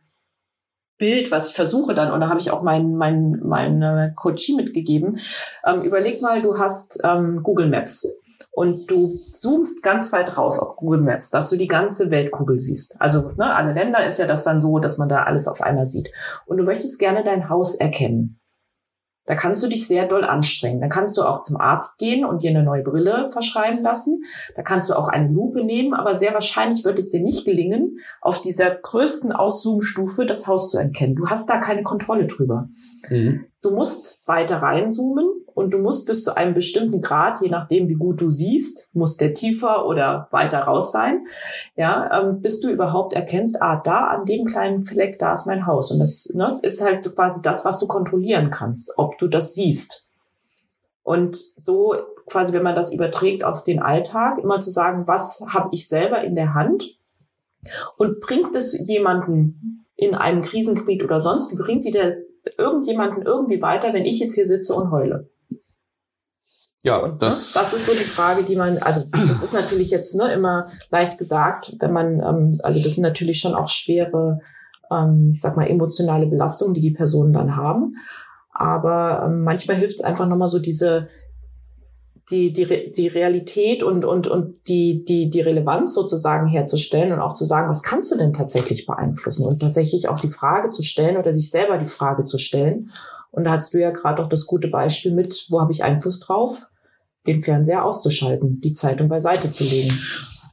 Bild, 1.00 1.32
was 1.32 1.50
ich 1.50 1.56
versuche 1.56 1.96
dann, 1.96 2.12
und 2.12 2.20
da 2.20 2.30
habe 2.30 2.40
ich 2.40 2.52
auch 2.52 2.62
mein, 2.62 2.94
mein, 2.94 3.32
meine 3.44 4.14
Coachie 4.16 4.56
mitgegeben. 4.56 5.20
Ähm, 5.66 5.82
überleg 5.82 6.22
mal, 6.22 6.44
du 6.44 6.60
hast 6.60 7.00
ähm, 7.04 7.42
Google 7.42 7.70
Maps 7.70 8.22
und 8.52 8.92
du 8.92 9.18
zoomst 9.32 9.82
ganz 9.82 10.12
weit 10.12 10.38
raus 10.38 10.60
auf 10.60 10.76
Google 10.76 11.02
Maps, 11.02 11.32
dass 11.32 11.50
du 11.50 11.56
die 11.56 11.68
ganze 11.68 12.12
Weltkugel 12.12 12.60
siehst. 12.60 12.98
Also 13.00 13.32
ne, 13.38 13.56
alle 13.56 13.74
Länder 13.74 14.06
ist 14.06 14.20
ja 14.20 14.28
das 14.28 14.44
dann 14.44 14.60
so, 14.60 14.80
dass 14.80 14.98
man 14.98 15.10
da 15.10 15.24
alles 15.24 15.48
auf 15.48 15.62
einmal 15.62 15.86
sieht. 15.86 16.12
Und 16.46 16.58
du 16.58 16.64
möchtest 16.64 17.00
gerne 17.00 17.24
dein 17.24 17.50
Haus 17.50 17.76
erkennen. 17.76 18.39
Da 19.30 19.36
kannst 19.36 19.62
du 19.62 19.68
dich 19.68 19.86
sehr 19.86 20.08
doll 20.08 20.24
anstrengen. 20.24 20.82
Da 20.82 20.88
kannst 20.88 21.16
du 21.16 21.22
auch 21.22 21.42
zum 21.42 21.58
Arzt 21.58 22.00
gehen 22.00 22.26
und 22.26 22.42
dir 22.42 22.50
eine 22.50 22.64
neue 22.64 22.82
Brille 22.82 23.30
verschreiben 23.32 23.84
lassen. 23.84 24.24
Da 24.56 24.64
kannst 24.64 24.90
du 24.90 24.98
auch 24.98 25.08
eine 25.08 25.28
Lupe 25.28 25.64
nehmen, 25.64 25.94
aber 25.94 26.16
sehr 26.16 26.34
wahrscheinlich 26.34 26.84
wird 26.84 26.98
es 26.98 27.12
dir 27.12 27.20
nicht 27.20 27.46
gelingen, 27.46 28.00
auf 28.22 28.42
dieser 28.42 28.72
größten 28.72 29.32
Auszoomstufe 29.32 30.26
das 30.26 30.48
Haus 30.48 30.72
zu 30.72 30.80
erkennen. 30.80 31.14
Du 31.14 31.30
hast 31.30 31.48
da 31.48 31.60
keine 31.60 31.84
Kontrolle 31.84 32.26
drüber. 32.26 32.70
Mhm. 33.12 33.46
Du 33.62 33.70
musst 33.70 34.24
weiter 34.26 34.64
reinzoomen 34.64 35.28
und 35.60 35.74
du 35.74 35.80
musst 35.80 36.06
bis 36.06 36.24
zu 36.24 36.38
einem 36.38 36.54
bestimmten 36.54 37.02
Grad, 37.02 37.42
je 37.42 37.50
nachdem 37.50 37.90
wie 37.90 37.96
gut 37.96 38.22
du 38.22 38.30
siehst, 38.30 38.90
muss 38.94 39.18
der 39.18 39.34
tiefer 39.34 39.86
oder 39.86 40.30
weiter 40.32 40.60
raus 40.60 40.94
sein, 40.94 41.26
ja, 41.76 42.18
ähm, 42.18 42.42
bis 42.42 42.62
du 42.62 42.70
überhaupt 42.70 43.12
erkennst, 43.12 43.62
ah, 43.62 43.76
da 43.84 44.06
an 44.06 44.26
dem 44.26 44.46
kleinen 44.46 44.86
Fleck, 44.86 45.20
da 45.20 45.34
ist 45.34 45.48
mein 45.48 45.66
Haus. 45.66 45.92
Und 45.92 46.00
das, 46.00 46.32
ne, 46.34 46.46
das 46.46 46.62
ist 46.62 46.82
halt 46.82 47.14
quasi 47.14 47.42
das, 47.42 47.66
was 47.66 47.78
du 47.78 47.88
kontrollieren 47.88 48.52
kannst, 48.52 48.94
ob 48.96 49.18
du 49.18 49.28
das 49.28 49.54
siehst. 49.54 50.08
Und 51.04 51.36
so 51.36 51.94
quasi, 52.26 52.54
wenn 52.54 52.64
man 52.64 52.76
das 52.76 52.94
überträgt 52.94 53.44
auf 53.44 53.62
den 53.62 53.82
Alltag, 53.82 54.38
immer 54.38 54.62
zu 54.62 54.70
sagen, 54.70 55.08
was 55.08 55.44
habe 55.50 55.70
ich 55.74 55.90
selber 55.90 56.24
in 56.24 56.36
der 56.36 56.54
Hand 56.54 56.98
und 57.98 58.22
bringt 58.22 58.56
es 58.56 58.88
jemanden 58.88 59.86
in 59.98 60.16
einem 60.16 60.42
Krisengebiet 60.42 61.04
oder 61.04 61.20
sonst, 61.20 61.54
bringt 61.58 61.84
die 61.84 61.92
der 61.92 62.16
irgendjemanden 62.58 63.24
irgendwie 63.24 63.62
weiter, 63.62 63.92
wenn 63.92 64.06
ich 64.06 64.20
jetzt 64.20 64.36
hier 64.36 64.48
sitze 64.48 64.74
und 64.74 64.92
heule? 64.92 65.30
Ja, 66.84 66.98
und, 66.98 67.14
ne, 67.14 67.18
das. 67.20 67.56
Ne? 67.56 67.62
Das 67.62 67.74
ist 67.74 67.86
so 67.86 67.94
die 67.94 68.00
Frage, 68.00 68.44
die 68.44 68.56
man, 68.56 68.78
also 68.80 69.02
das 69.12 69.44
ist 69.44 69.54
natürlich 69.54 69.92
jetzt 69.92 70.16
ne, 70.16 70.32
immer 70.32 70.68
leicht 70.90 71.18
gesagt, 71.18 71.76
wenn 71.80 71.92
man, 71.92 72.20
ähm, 72.20 72.60
also 72.64 72.82
das 72.82 72.94
sind 72.94 73.04
natürlich 73.04 73.40
schon 73.40 73.54
auch 73.56 73.68
schwere, 73.68 74.40
ähm, 74.92 75.30
ich 75.32 75.42
sag 75.42 75.58
mal, 75.58 75.68
emotionale 75.68 76.28
Belastungen, 76.28 76.74
die 76.74 76.82
die 76.82 76.92
Personen 76.92 77.34
dann 77.34 77.56
haben. 77.56 77.94
Aber 78.52 79.24
ähm, 79.26 79.44
manchmal 79.44 79.78
hilft 79.78 79.96
es 79.96 80.02
einfach 80.02 80.28
nochmal 80.28 80.48
so 80.48 80.60
diese, 80.60 81.10
die, 82.32 82.54
die, 82.54 82.92
die 82.92 83.08
Realität 83.08 83.84
und, 83.84 84.06
und, 84.06 84.28
und 84.28 84.68
die, 84.68 85.04
die, 85.04 85.30
die 85.30 85.42
Relevanz 85.42 85.94
sozusagen 85.94 86.48
herzustellen 86.48 87.12
und 87.12 87.20
auch 87.20 87.34
zu 87.34 87.46
sagen, 87.46 87.70
was 87.70 87.84
kannst 87.84 88.12
du 88.12 88.18
denn 88.18 88.34
tatsächlich 88.34 88.86
beeinflussen 88.86 89.46
und 89.46 89.60
tatsächlich 89.60 90.10
auch 90.10 90.20
die 90.20 90.30
Frage 90.30 90.70
zu 90.70 90.84
stellen 90.84 91.18
oder 91.18 91.34
sich 91.34 91.50
selber 91.50 91.78
die 91.78 91.88
Frage 91.88 92.24
zu 92.24 92.38
stellen. 92.38 92.92
Und 93.32 93.46
da 93.46 93.52
hast 93.52 93.74
du 93.74 93.80
ja 93.80 93.92
gerade 93.92 94.24
auch 94.24 94.30
das 94.30 94.46
gute 94.46 94.68
Beispiel 94.68 95.14
mit, 95.14 95.48
wo 95.50 95.62
habe 95.62 95.72
ich 95.72 95.84
Einfluss 95.84 96.20
drauf? 96.20 96.68
den 97.28 97.42
Fernseher 97.42 97.86
auszuschalten, 97.86 98.62
die 98.62 98.74
Zeitung 98.74 99.08
beiseite 99.08 99.50
zu 99.50 99.64
legen. 99.64 99.98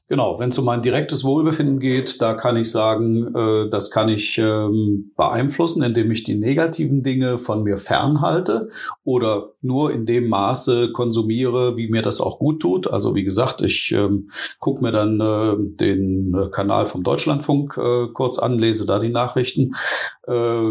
Genau, 0.09 0.39
wenn 0.39 0.51
es 0.51 0.59
um 0.59 0.65
mein 0.65 0.83
direktes 0.83 1.25
Wohlbefinden 1.25 1.81
geht, 1.81 2.23
da 2.23 2.35
kann 2.35 2.57
ich 2.57 2.71
sagen, 2.71 3.35
äh, 3.35 3.69
das 3.71 3.91
kann 3.91 4.09
ich 4.09 4.39
ähm, 4.39 5.11
beeinflussen, 5.17 5.83
indem 5.83 6.13
ich 6.13 6.23
die 6.23 6.37
negativen 6.37 7.03
Dinge 7.03 7.39
von 7.39 7.65
mir 7.65 7.77
fernhalte 7.77 8.69
oder 9.03 9.55
nur 9.63 9.91
in 9.91 10.07
dem 10.07 10.29
Maße 10.29 10.93
konsumiere, 10.93 11.77
wie 11.77 11.89
mir 11.89 12.03
das 12.03 12.21
auch 12.21 12.39
gut 12.39 12.63
tut. 12.63 12.87
Also 12.87 13.17
wie 13.17 13.25
gesagt, 13.25 13.63
ich 13.63 13.91
ähm, 13.91 14.31
gucke 14.61 14.81
mir 14.81 14.93
dann 14.93 15.21
äh, 15.21 15.57
den 15.59 16.33
äh, 16.35 16.51
Kanal 16.51 16.87
vom 16.87 17.03
Deutschlandfunk 17.03 17.77
äh, 17.77 18.07
kurz 18.13 18.39
an, 18.39 18.61
lese 18.61 18.87
da 18.87 19.01
die 19.01 19.09
Nachrichten, 19.09 19.73
äh, 20.29 20.71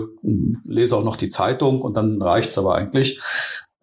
lese 0.63 0.95
auch 0.95 1.03
noch 1.03 1.17
die 1.17 1.29
Zeitung 1.29 1.81
und 1.81 1.97
dann 1.97 2.21
reicht's 2.21 2.57
aber 2.57 2.75
eigentlich. 2.75 3.19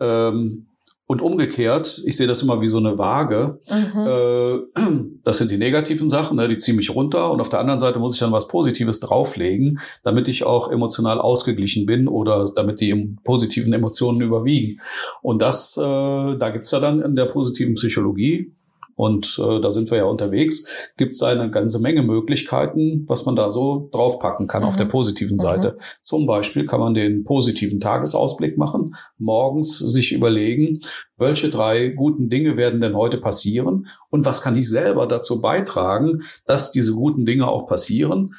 Ähm, 0.00 0.68
Und 1.12 1.20
umgekehrt, 1.20 2.00
ich 2.06 2.16
sehe 2.16 2.26
das 2.26 2.40
immer 2.40 2.62
wie 2.62 2.68
so 2.68 2.78
eine 2.78 2.96
Waage. 2.96 3.60
Mhm. 3.68 4.06
Äh, 4.06 4.82
das 5.24 5.36
sind 5.36 5.50
die 5.50 5.58
negativen 5.58 6.08
Sachen, 6.08 6.38
ne, 6.38 6.48
die 6.48 6.56
ziehen 6.56 6.76
mich 6.76 6.94
runter. 6.94 7.30
Und 7.30 7.42
auf 7.42 7.50
der 7.50 7.60
anderen 7.60 7.80
Seite 7.80 7.98
muss 7.98 8.14
ich 8.14 8.20
dann 8.20 8.32
was 8.32 8.48
Positives 8.48 8.98
drauflegen, 9.00 9.78
damit 10.04 10.26
ich 10.26 10.44
auch 10.44 10.72
emotional 10.72 11.20
ausgeglichen 11.20 11.84
bin 11.84 12.08
oder 12.08 12.50
damit 12.56 12.80
die 12.80 13.18
positiven 13.24 13.74
Emotionen 13.74 14.22
überwiegen. 14.22 14.80
Und 15.20 15.42
das, 15.42 15.76
äh, 15.76 15.82
da 15.82 16.48
gibt's 16.50 16.70
ja 16.70 16.80
dann 16.80 17.02
in 17.02 17.14
der 17.14 17.26
positiven 17.26 17.74
Psychologie 17.74 18.54
und 19.02 19.36
äh, 19.42 19.60
da 19.60 19.72
sind 19.72 19.90
wir 19.90 19.98
ja 19.98 20.04
unterwegs, 20.04 20.92
gibt 20.96 21.14
es 21.14 21.22
eine 21.24 21.50
ganze 21.50 21.80
Menge 21.80 22.04
Möglichkeiten, 22.04 23.04
was 23.08 23.26
man 23.26 23.34
da 23.34 23.50
so 23.50 23.88
draufpacken 23.90 24.46
kann 24.46 24.62
mhm. 24.62 24.68
auf 24.68 24.76
der 24.76 24.84
positiven 24.84 25.40
Seite. 25.40 25.72
Mhm. 25.72 25.82
Zum 26.04 26.26
Beispiel 26.26 26.66
kann 26.66 26.78
man 26.78 26.94
den 26.94 27.24
positiven 27.24 27.80
Tagesausblick 27.80 28.56
machen, 28.58 28.94
morgens 29.18 29.76
sich 29.76 30.12
überlegen, 30.12 30.82
welche 31.16 31.50
drei 31.50 31.88
guten 31.88 32.28
Dinge 32.28 32.56
werden 32.56 32.80
denn 32.80 32.94
heute 32.94 33.18
passieren 33.18 33.88
und 34.08 34.24
was 34.24 34.40
kann 34.40 34.56
ich 34.56 34.68
selber 34.68 35.08
dazu 35.08 35.40
beitragen, 35.40 36.22
dass 36.46 36.70
diese 36.70 36.92
guten 36.92 37.26
Dinge 37.26 37.48
auch 37.48 37.66
passieren. 37.66 38.36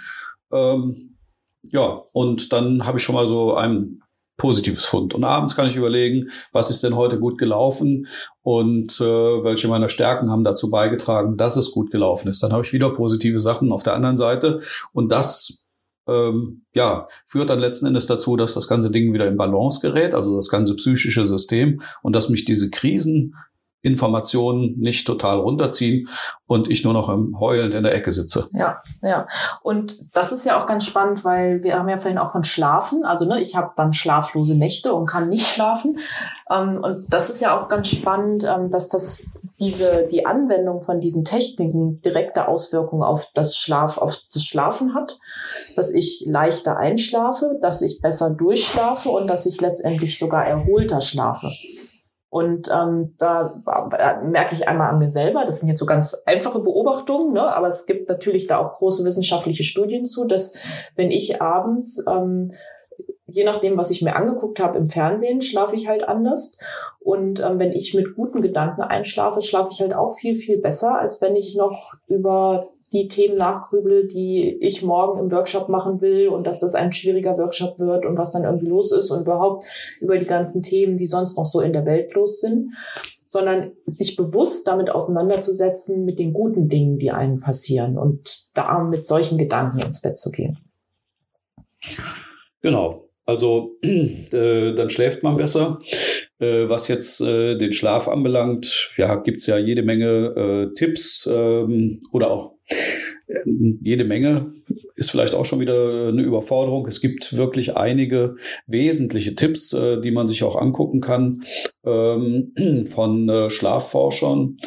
Ähm, 0.50 1.18
ja, 1.64 2.04
und 2.14 2.54
dann 2.54 2.86
habe 2.86 3.00
ich 3.00 3.04
schon 3.04 3.16
mal 3.16 3.28
so 3.28 3.54
ein 3.56 4.03
positives 4.38 4.86
Fund. 4.86 5.14
Und 5.14 5.24
abends 5.24 5.56
kann 5.56 5.68
ich 5.68 5.76
überlegen, 5.76 6.30
was 6.52 6.70
ist 6.70 6.84
denn 6.84 6.96
heute 6.96 7.20
gut 7.20 7.38
gelaufen 7.38 8.08
und 8.42 9.00
äh, 9.00 9.04
welche 9.44 9.68
meiner 9.68 9.90
Stärken 9.90 10.32
haben 10.32 10.44
dazu 10.44 10.70
beigetragen, 10.70 11.38
dass 11.38 11.56
es 11.56 11.72
gut 11.72 11.92
gelaufen 11.92 12.30
ist. 12.30 12.42
Dann 12.42 12.52
habe 12.52 12.64
ich 12.64 12.74
wieder 12.74 12.90
positive 12.90 13.40
Sachen 13.40 13.72
auf 13.72 13.84
der 13.84 13.94
anderen 13.94 14.18
Seite 14.18 14.62
und 14.92 15.12
das 15.12 15.68
ähm, 16.08 16.66
ja, 16.74 17.08
führt 17.26 17.50
dann 17.50 17.60
letzten 17.60 17.86
Endes 17.86 18.06
dazu, 18.06 18.36
dass 18.36 18.54
das 18.54 18.68
ganze 18.68 18.92
Ding 18.92 19.14
wieder 19.14 19.28
in 19.28 19.38
Balance 19.38 19.80
gerät, 19.80 20.14
also 20.14 20.36
das 20.36 20.50
ganze 20.50 20.76
psychische 20.76 21.26
System 21.26 21.82
und 22.02 22.14
dass 22.14 22.30
mich 22.30 22.46
diese 22.46 22.70
Krisen 22.70 23.36
Informationen 23.84 24.80
nicht 24.80 25.06
total 25.06 25.40
runterziehen 25.40 26.08
und 26.48 26.70
ich 26.70 26.86
nur 26.86 26.94
noch 26.94 27.10
im 27.10 27.38
heulend 27.40 27.74
in 27.74 27.84
der 27.84 27.94
Ecke 27.94 28.12
sitze. 28.12 28.50
Ja, 28.54 28.82
ja. 29.02 29.28
Und 29.62 30.06
das 30.14 30.32
ist 30.32 30.46
ja 30.46 30.60
auch 30.60 30.66
ganz 30.66 30.86
spannend, 30.86 31.26
weil 31.26 31.64
wir 31.64 31.78
haben 31.78 31.90
ja 31.90 31.98
vorhin 31.98 32.18
auch 32.18 32.32
von 32.32 32.46
Schlafen. 32.46 33.04
Also 33.04 33.26
ne, 33.26 33.42
ich 33.42 33.58
habe 33.58 33.72
dann 33.76 33.92
schlaflose 33.92 34.56
Nächte 34.56 34.94
und 34.94 35.06
kann 35.06 35.28
nicht 35.28 35.48
schlafen. 35.48 36.00
Ähm, 36.50 36.80
und 36.82 37.06
das 37.10 37.30
ist 37.30 37.42
ja 37.42 37.60
auch 37.60 37.68
ganz 37.68 37.90
spannend, 37.90 38.46
ähm, 38.46 38.72
dass 38.72 38.88
das 38.88 39.26
diese 39.60 40.08
die 40.10 40.26
Anwendung 40.26 40.82
von 40.82 41.00
diesen 41.00 41.26
Techniken 41.26 42.02
direkte 42.02 42.48
Auswirkungen 42.48 43.04
auf 43.04 43.28
das 43.34 43.58
Schlaf 43.58 43.98
auf 43.98 44.18
das 44.34 44.44
Schlafen 44.44 44.96
hat, 44.96 45.20
dass 45.76 45.92
ich 45.92 46.24
leichter 46.26 46.78
einschlafe, 46.78 47.60
dass 47.62 47.82
ich 47.82 48.02
besser 48.02 48.34
durchschlafe 48.34 49.10
und 49.10 49.28
dass 49.28 49.46
ich 49.46 49.60
letztendlich 49.60 50.18
sogar 50.18 50.46
erholter 50.46 51.02
schlafe. 51.02 51.52
Und 52.34 52.68
ähm, 52.74 53.14
da, 53.20 53.62
da 53.64 54.22
merke 54.24 54.56
ich 54.56 54.68
einmal 54.68 54.90
an 54.90 54.98
mir 54.98 55.12
selber, 55.12 55.46
das 55.46 55.60
sind 55.60 55.70
jetzt 55.70 55.78
so 55.78 55.86
ganz 55.86 56.16
einfache 56.26 56.58
Beobachtungen, 56.58 57.32
ne? 57.32 57.56
aber 57.56 57.68
es 57.68 57.86
gibt 57.86 58.10
natürlich 58.10 58.48
da 58.48 58.58
auch 58.58 58.74
große 58.74 59.06
wissenschaftliche 59.06 59.64
Studien 59.64 60.04
zu, 60.04 60.26
dass 60.26 60.58
wenn 60.96 61.12
ich 61.12 61.44
abends, 61.44 62.04
ähm, 62.10 62.50
je 63.28 63.44
nachdem, 63.44 63.78
was 63.78 63.92
ich 63.92 64.02
mir 64.02 64.16
angeguckt 64.16 64.60
habe 64.60 64.80
im 64.80 64.88
Fernsehen, 64.88 65.44
schlafe 65.44 65.76
ich 65.76 65.88
halt 65.88 66.08
anders. 66.08 66.58
Und 67.00 67.40
ähm, 67.40 67.60
wenn 67.60 67.72
ich 67.72 67.94
mit 67.94 68.16
guten 68.16 68.42
Gedanken 68.42 68.82
einschlafe, 68.82 69.44
schlafe 69.44 69.70
ich 69.72 69.80
halt 69.80 69.94
auch 69.94 70.18
viel, 70.18 70.34
viel 70.34 70.58
besser, 70.58 70.98
als 70.98 71.22
wenn 71.22 71.36
ich 71.36 71.56
noch 71.56 71.94
über 72.08 72.73
die 72.94 73.08
Themen 73.08 73.36
nachgrüble, 73.36 74.08
die 74.08 74.58
ich 74.62 74.84
morgen 74.84 75.20
im 75.20 75.32
Workshop 75.32 75.68
machen 75.68 76.00
will 76.00 76.28
und 76.28 76.46
dass 76.46 76.60
das 76.60 76.76
ein 76.76 76.92
schwieriger 76.92 77.38
Workshop 77.38 77.80
wird 77.80 78.06
und 78.06 78.18
was 78.18 78.32
dann 78.32 78.44
irgendwie 78.44 78.68
los 78.68 78.92
ist 78.92 79.10
und 79.10 79.22
überhaupt 79.22 79.66
über 80.00 80.18
die 80.18 80.26
ganzen 80.26 80.62
Themen, 80.62 80.96
die 80.96 81.08
sonst 81.08 81.36
noch 81.38 81.46
so 81.46 81.60
in 81.60 81.74
der 81.74 81.86
Welt 81.86 82.14
los 82.14 82.40
sind, 82.40 82.74
sondern 83.26 83.72
sich 83.86 84.16
bewusst 84.16 84.68
damit 84.68 84.92
auseinanderzusetzen 84.92 86.06
mit 86.06 86.20
den 86.20 86.34
guten 86.34 86.70
Dingen, 86.70 87.00
die 87.00 87.12
einem 87.12 87.40
passieren 87.40 87.98
und 87.98 88.46
da 88.54 88.84
mit 88.84 89.04
solchen 89.04 89.40
Gedanken 89.40 89.80
ins 89.80 90.02
Bett 90.02 90.18
zu 90.18 90.30
gehen. 90.32 90.60
Genau. 92.62 93.10
Also 93.26 93.78
äh, 93.82 94.74
dann 94.76 94.90
schläft 94.90 95.24
man 95.24 95.38
besser. 95.38 95.80
Äh, 96.40 96.68
was 96.68 96.88
jetzt 96.90 97.22
äh, 97.22 97.58
den 97.58 97.72
Schlaf 97.72 98.08
anbelangt, 98.08 98.92
ja, 98.98 99.16
gibt's 99.16 99.48
ja 99.48 99.58
jede 99.58 99.82
Menge 99.82 100.70
äh, 100.70 100.74
Tipps 100.76 101.28
ähm, 101.32 102.02
oder 102.12 102.32
auch 102.32 102.53
jede 103.82 104.04
Menge 104.04 104.54
ist 104.96 105.12
vielleicht 105.12 105.36
auch 105.36 105.46
schon 105.46 105.60
wieder 105.60 106.10
eine 106.10 106.22
Überforderung. 106.22 106.88
Es 106.88 107.02
gibt 107.02 107.36
wirklich 107.36 107.76
einige 107.76 108.36
wesentliche 108.68 109.36
Tipps, 109.36 109.74
äh, 109.74 110.02
die 110.02 110.12
man 110.12 110.28
sich 110.28 110.44
auch 110.44 110.56
angucken 110.56 111.02
kann 111.02 111.44
ähm, 111.84 112.54
von 112.88 113.30
äh, 113.30 113.50
Schlafforschern. 113.50 114.58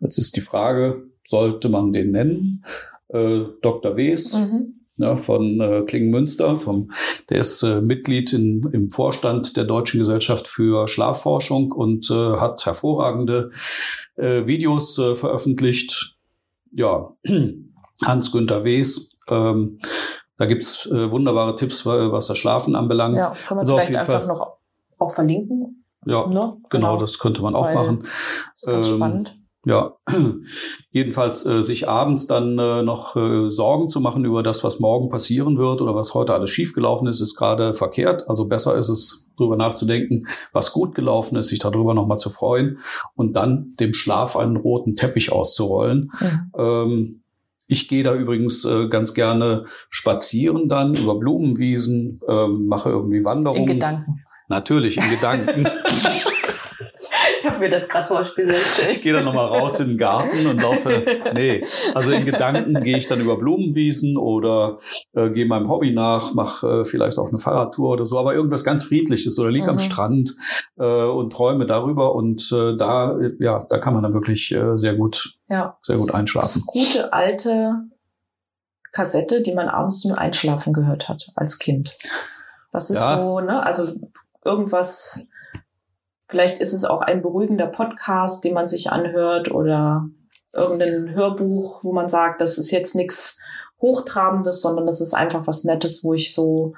Jetzt 0.00 0.18
ist 0.18 0.36
die 0.36 0.42
Frage, 0.42 1.04
sollte 1.26 1.68
man 1.68 1.92
den 1.92 2.12
nennen? 2.12 2.64
Äh, 3.08 3.40
Dr. 3.62 3.96
Wes. 3.96 4.36
Mhm. 4.36 4.76
Ja, 4.98 5.16
von 5.16 5.60
äh, 5.62 5.82
Klingenmünster, 5.86 6.58
vom, 6.58 6.90
der 7.30 7.40
ist 7.40 7.62
äh, 7.62 7.80
Mitglied 7.80 8.34
in, 8.34 8.68
im 8.70 8.90
Vorstand 8.90 9.56
der 9.56 9.64
Deutschen 9.64 9.98
Gesellschaft 9.98 10.46
für 10.46 10.86
Schlafforschung 10.88 11.72
und 11.72 12.10
äh, 12.10 12.14
hat 12.14 12.64
hervorragende 12.66 13.50
Videos 14.16 14.96
veröffentlicht. 15.14 16.19
Ja, 16.72 17.10
Hans-Günther 18.04 18.64
Wes. 18.64 19.16
Ähm, 19.28 19.78
da 20.38 20.46
gibt's 20.46 20.86
äh, 20.86 21.10
wunderbare 21.10 21.54
Tipps, 21.54 21.84
was 21.84 22.28
das 22.28 22.38
Schlafen 22.38 22.74
anbelangt. 22.74 23.16
Ja, 23.16 23.34
kann 23.46 23.56
man 23.56 23.58
also 23.58 23.76
vielleicht 23.76 23.96
einfach 23.96 24.20
Fall, 24.20 24.26
noch 24.26 24.56
auch 24.98 25.10
verlinken. 25.10 25.84
Ja, 26.06 26.26
ne? 26.26 26.32
genau, 26.32 26.60
genau, 26.70 26.96
das 26.96 27.18
könnte 27.18 27.42
man 27.42 27.54
auch 27.54 27.66
Weil 27.66 27.74
machen. 27.74 28.08
Ist 28.54 28.66
ganz 28.66 28.90
ähm, 28.90 28.96
spannend. 28.96 29.39
Ja, 29.66 29.96
jedenfalls 30.90 31.44
äh, 31.44 31.62
sich 31.62 31.86
abends 31.86 32.26
dann 32.26 32.58
äh, 32.58 32.82
noch 32.82 33.14
äh, 33.14 33.50
Sorgen 33.50 33.90
zu 33.90 34.00
machen 34.00 34.24
über 34.24 34.42
das, 34.42 34.64
was 34.64 34.80
morgen 34.80 35.10
passieren 35.10 35.58
wird 35.58 35.82
oder 35.82 35.94
was 35.94 36.14
heute 36.14 36.32
alles 36.32 36.50
schiefgelaufen 36.50 37.06
ist, 37.08 37.20
ist 37.20 37.36
gerade 37.36 37.74
verkehrt. 37.74 38.28
Also 38.28 38.48
besser 38.48 38.78
ist 38.78 38.88
es, 38.88 39.30
darüber 39.36 39.56
nachzudenken, 39.56 40.26
was 40.52 40.72
gut 40.72 40.94
gelaufen 40.94 41.36
ist, 41.36 41.48
sich 41.48 41.58
darüber 41.58 41.94
nochmal 41.94 42.18
zu 42.18 42.30
freuen 42.30 42.78
und 43.14 43.34
dann 43.34 43.74
dem 43.80 43.94
Schlaf 43.94 44.36
einen 44.36 44.56
roten 44.56 44.96
Teppich 44.96 45.32
auszurollen. 45.32 46.10
Mhm. 46.20 46.52
Ähm, 46.58 47.22
ich 47.66 47.88
gehe 47.88 48.02
da 48.02 48.14
übrigens 48.14 48.64
äh, 48.64 48.88
ganz 48.88 49.14
gerne 49.14 49.66
spazieren 49.90 50.68
dann 50.68 50.94
über 50.94 51.18
Blumenwiesen, 51.18 52.20
äh, 52.26 52.48
mache 52.48 52.90
irgendwie 52.90 53.24
Wanderungen. 53.24 53.62
In 53.62 53.74
Gedanken. 53.74 54.24
Natürlich, 54.48 54.96
in 54.96 55.08
Gedanken. 55.10 55.68
Mir 57.60 57.70
das 57.70 57.88
gerade 57.88 58.06
vorgestellt. 58.06 58.56
Ich 58.90 59.02
gehe 59.02 59.12
dann 59.12 59.24
nochmal 59.24 59.46
raus 59.46 59.78
in 59.80 59.88
den 59.88 59.98
Garten 59.98 60.46
und 60.46 60.60
laufe. 60.60 61.04
Nee, 61.34 61.64
also 61.94 62.10
in 62.10 62.24
Gedanken 62.24 62.82
gehe 62.82 62.96
ich 62.96 63.06
dann 63.06 63.20
über 63.20 63.36
Blumenwiesen 63.36 64.16
oder 64.16 64.78
äh, 65.12 65.30
gehe 65.30 65.46
meinem 65.46 65.68
Hobby 65.68 65.92
nach, 65.92 66.34
mache 66.34 66.80
äh, 66.80 66.84
vielleicht 66.84 67.18
auch 67.18 67.28
eine 67.28 67.38
Fahrradtour 67.38 67.90
oder 67.90 68.04
so, 68.04 68.18
aber 68.18 68.34
irgendwas 68.34 68.64
ganz 68.64 68.84
Friedliches 68.84 69.38
oder 69.38 69.50
liege 69.50 69.64
mhm. 69.64 69.70
am 69.70 69.78
Strand 69.78 70.34
äh, 70.78 71.04
und 71.04 71.32
träume 71.32 71.66
darüber. 71.66 72.14
Und 72.14 72.50
äh, 72.52 72.76
da, 72.76 73.18
ja, 73.38 73.64
da 73.68 73.78
kann 73.78 73.94
man 73.94 74.02
dann 74.02 74.14
wirklich 74.14 74.52
äh, 74.52 74.76
sehr 74.76 74.94
gut, 74.94 75.34
ja. 75.48 75.78
sehr 75.82 75.98
gut 75.98 76.12
einschlafen. 76.12 76.62
Das 76.64 76.66
gute 76.66 77.12
alte 77.12 77.74
Kassette, 78.92 79.42
die 79.42 79.54
man 79.54 79.68
abends 79.68 80.00
zum 80.00 80.12
Einschlafen 80.12 80.72
gehört 80.72 81.08
hat 81.08 81.30
als 81.36 81.58
Kind. 81.58 81.96
Das 82.72 82.90
ist 82.90 82.98
ja. 82.98 83.16
so, 83.16 83.40
ne? 83.40 83.64
Also 83.64 83.92
irgendwas 84.44 85.28
Vielleicht 86.30 86.60
ist 86.60 86.72
es 86.72 86.84
auch 86.84 87.00
ein 87.00 87.22
beruhigender 87.22 87.66
Podcast, 87.66 88.44
den 88.44 88.54
man 88.54 88.68
sich 88.68 88.92
anhört 88.92 89.50
oder 89.50 90.08
irgendein 90.52 91.12
Hörbuch, 91.12 91.82
wo 91.82 91.92
man 91.92 92.08
sagt, 92.08 92.40
das 92.40 92.56
ist 92.56 92.70
jetzt 92.70 92.94
nichts 92.94 93.42
Hochtrabendes, 93.80 94.62
sondern 94.62 94.86
das 94.86 95.00
ist 95.00 95.12
einfach 95.12 95.48
was 95.48 95.64
Nettes, 95.64 96.04
wo 96.04 96.14
ich 96.14 96.32
so 96.32 96.74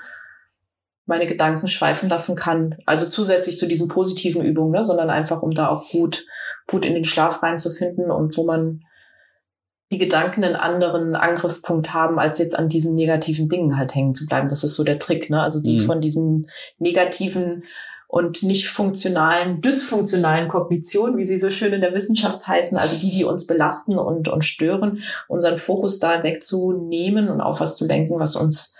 meine 1.04 1.26
Gedanken 1.26 1.66
schweifen 1.66 2.08
lassen 2.08 2.34
kann. 2.34 2.76
Also 2.86 3.06
zusätzlich 3.06 3.58
zu 3.58 3.66
diesen 3.66 3.88
positiven 3.88 4.42
Übungen, 4.42 4.72
ne, 4.72 4.84
sondern 4.84 5.10
einfach, 5.10 5.42
um 5.42 5.50
da 5.50 5.68
auch 5.68 5.90
gut, 5.90 6.24
gut 6.66 6.86
in 6.86 6.94
den 6.94 7.04
Schlaf 7.04 7.42
reinzufinden 7.42 8.10
und 8.10 8.34
wo 8.38 8.44
man 8.44 8.80
die 9.90 9.98
Gedanken 9.98 10.44
einen 10.44 10.56
anderen 10.56 11.14
Angriffspunkt 11.14 11.92
haben, 11.92 12.18
als 12.18 12.38
jetzt 12.38 12.58
an 12.58 12.70
diesen 12.70 12.94
negativen 12.94 13.50
Dingen 13.50 13.76
halt 13.76 13.94
hängen 13.94 14.14
zu 14.14 14.24
bleiben. 14.24 14.48
Das 14.48 14.64
ist 14.64 14.76
so 14.76 14.84
der 14.84 14.98
Trick, 14.98 15.28
ne? 15.28 15.42
Also 15.42 15.60
die 15.60 15.80
mhm. 15.80 15.84
von 15.84 16.00
diesem 16.00 16.46
negativen 16.78 17.64
und 18.12 18.42
nicht 18.42 18.68
funktionalen, 18.68 19.62
dysfunktionalen 19.62 20.48
Kognition, 20.48 21.16
wie 21.16 21.24
sie 21.24 21.38
so 21.38 21.48
schön 21.48 21.72
in 21.72 21.80
der 21.80 21.94
Wissenschaft 21.94 22.46
heißen, 22.46 22.76
also 22.76 22.94
die, 22.96 23.10
die 23.10 23.24
uns 23.24 23.46
belasten 23.46 23.98
und, 23.98 24.28
und 24.28 24.44
stören, 24.44 25.02
unseren 25.28 25.56
Fokus 25.56 25.98
da 25.98 26.22
wegzunehmen 26.22 27.30
und 27.30 27.40
auf 27.40 27.60
was 27.60 27.74
zu 27.74 27.86
lenken, 27.86 28.20
was 28.20 28.36
uns 28.36 28.76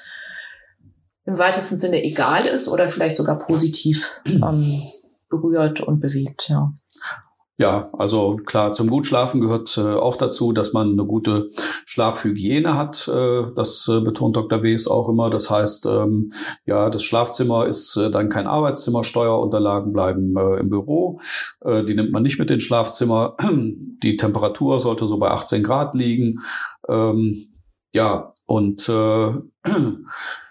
im 1.24 1.38
weitesten 1.38 1.78
Sinne 1.78 2.04
egal 2.04 2.44
ist 2.44 2.68
oder 2.68 2.90
vielleicht 2.90 3.16
sogar 3.16 3.38
positiv 3.38 4.20
ähm, 4.26 4.82
berührt 5.30 5.80
und 5.80 6.00
bewegt, 6.00 6.50
ja. 6.50 6.74
Ja, 7.58 7.90
also 7.92 8.36
klar, 8.36 8.72
zum 8.72 8.88
Gutschlafen 8.88 9.40
gehört 9.40 9.76
äh, 9.76 9.82
auch 9.94 10.16
dazu, 10.16 10.52
dass 10.52 10.72
man 10.72 10.92
eine 10.92 11.04
gute 11.04 11.50
Schlafhygiene 11.84 12.76
hat. 12.76 13.06
Äh, 13.08 13.52
das 13.54 13.86
äh, 13.88 14.00
betont 14.00 14.36
Dr. 14.36 14.62
Wes 14.62 14.88
auch 14.88 15.08
immer. 15.08 15.28
Das 15.28 15.50
heißt, 15.50 15.86
ähm, 15.86 16.32
ja, 16.64 16.88
das 16.88 17.04
Schlafzimmer 17.04 17.66
ist 17.66 17.96
äh, 17.96 18.10
dann 18.10 18.30
kein 18.30 18.46
Arbeitszimmer, 18.46 19.04
Steuerunterlagen 19.04 19.92
bleiben 19.92 20.34
äh, 20.36 20.60
im 20.60 20.70
Büro. 20.70 21.20
Äh, 21.60 21.84
die 21.84 21.94
nimmt 21.94 22.10
man 22.10 22.22
nicht 22.22 22.38
mit 22.38 22.50
ins 22.50 22.64
Schlafzimmer. 22.64 23.36
Die 24.02 24.16
Temperatur 24.16 24.80
sollte 24.80 25.06
so 25.06 25.18
bei 25.18 25.30
18 25.30 25.62
Grad 25.62 25.94
liegen. 25.94 26.40
Ähm, 26.88 27.52
ja, 27.94 28.28
und 28.46 28.88
äh, 28.88 29.32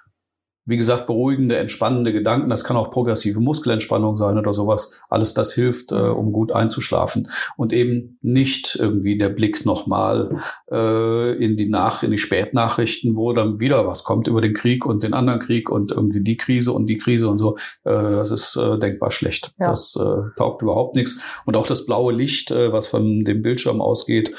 wie 0.72 0.78
gesagt, 0.78 1.06
beruhigende, 1.06 1.58
entspannende 1.58 2.14
Gedanken. 2.14 2.50
Das 2.50 2.64
kann 2.64 2.78
auch 2.78 2.90
progressive 2.90 3.40
Muskelentspannung 3.40 4.18
sein 4.18 4.38
oder 4.38 4.54
sowas. 4.54 5.00
Alles 5.10 5.34
das 5.34 5.54
hilft, 5.54 5.92
äh, 5.92 5.96
um 5.96 6.32
gut 6.32 6.52
einzuschlafen. 6.52 7.30
Und 7.58 7.74
eben 7.74 8.18
nicht 8.22 8.78
irgendwie 8.80 9.18
der 9.18 9.30
Blick 9.30 9.66
nochmal 9.66 10.38
äh, 10.72 11.36
in 11.36 11.58
die 11.58 11.70
Nach, 11.70 12.04
in 12.04 12.12
die 12.12 12.18
Spätnachrichten, 12.18 13.18
wo 13.18 13.34
dann 13.34 13.60
wieder 13.60 13.86
was 13.86 14.04
kommt 14.04 14.28
über 14.28 14.42
den 14.42 14.54
Krieg 14.54 14.86
und 14.86 15.04
den 15.04 15.14
anderen 15.14 15.40
Krieg 15.40 15.70
und 15.70 15.92
irgendwie 15.92 16.24
die 16.24 16.38
Krise 16.38 16.72
und 16.72 16.88
die 16.88 16.98
Krise 16.98 17.30
und 17.30 17.38
so. 17.38 17.58
Äh, 17.84 17.92
das 17.92 18.32
ist 18.32 18.56
äh, 18.56 18.80
denkbar 18.80 19.12
schlecht. 19.12 19.54
Ja. 19.60 19.70
Das 19.70 19.96
äh, 19.98 20.36
taugt 20.38 20.62
überhaupt 20.62 20.96
nichts. 20.96 21.20
Und 21.46 21.58
auch 21.58 21.68
das 21.68 21.86
blaue 21.86 22.14
Licht, 22.14 22.50
äh, 22.50 22.72
was 22.72 22.88
von 22.88 23.26
dem 23.26 23.42
Bildschirm 23.42 23.82
ausgeht, 23.82 24.34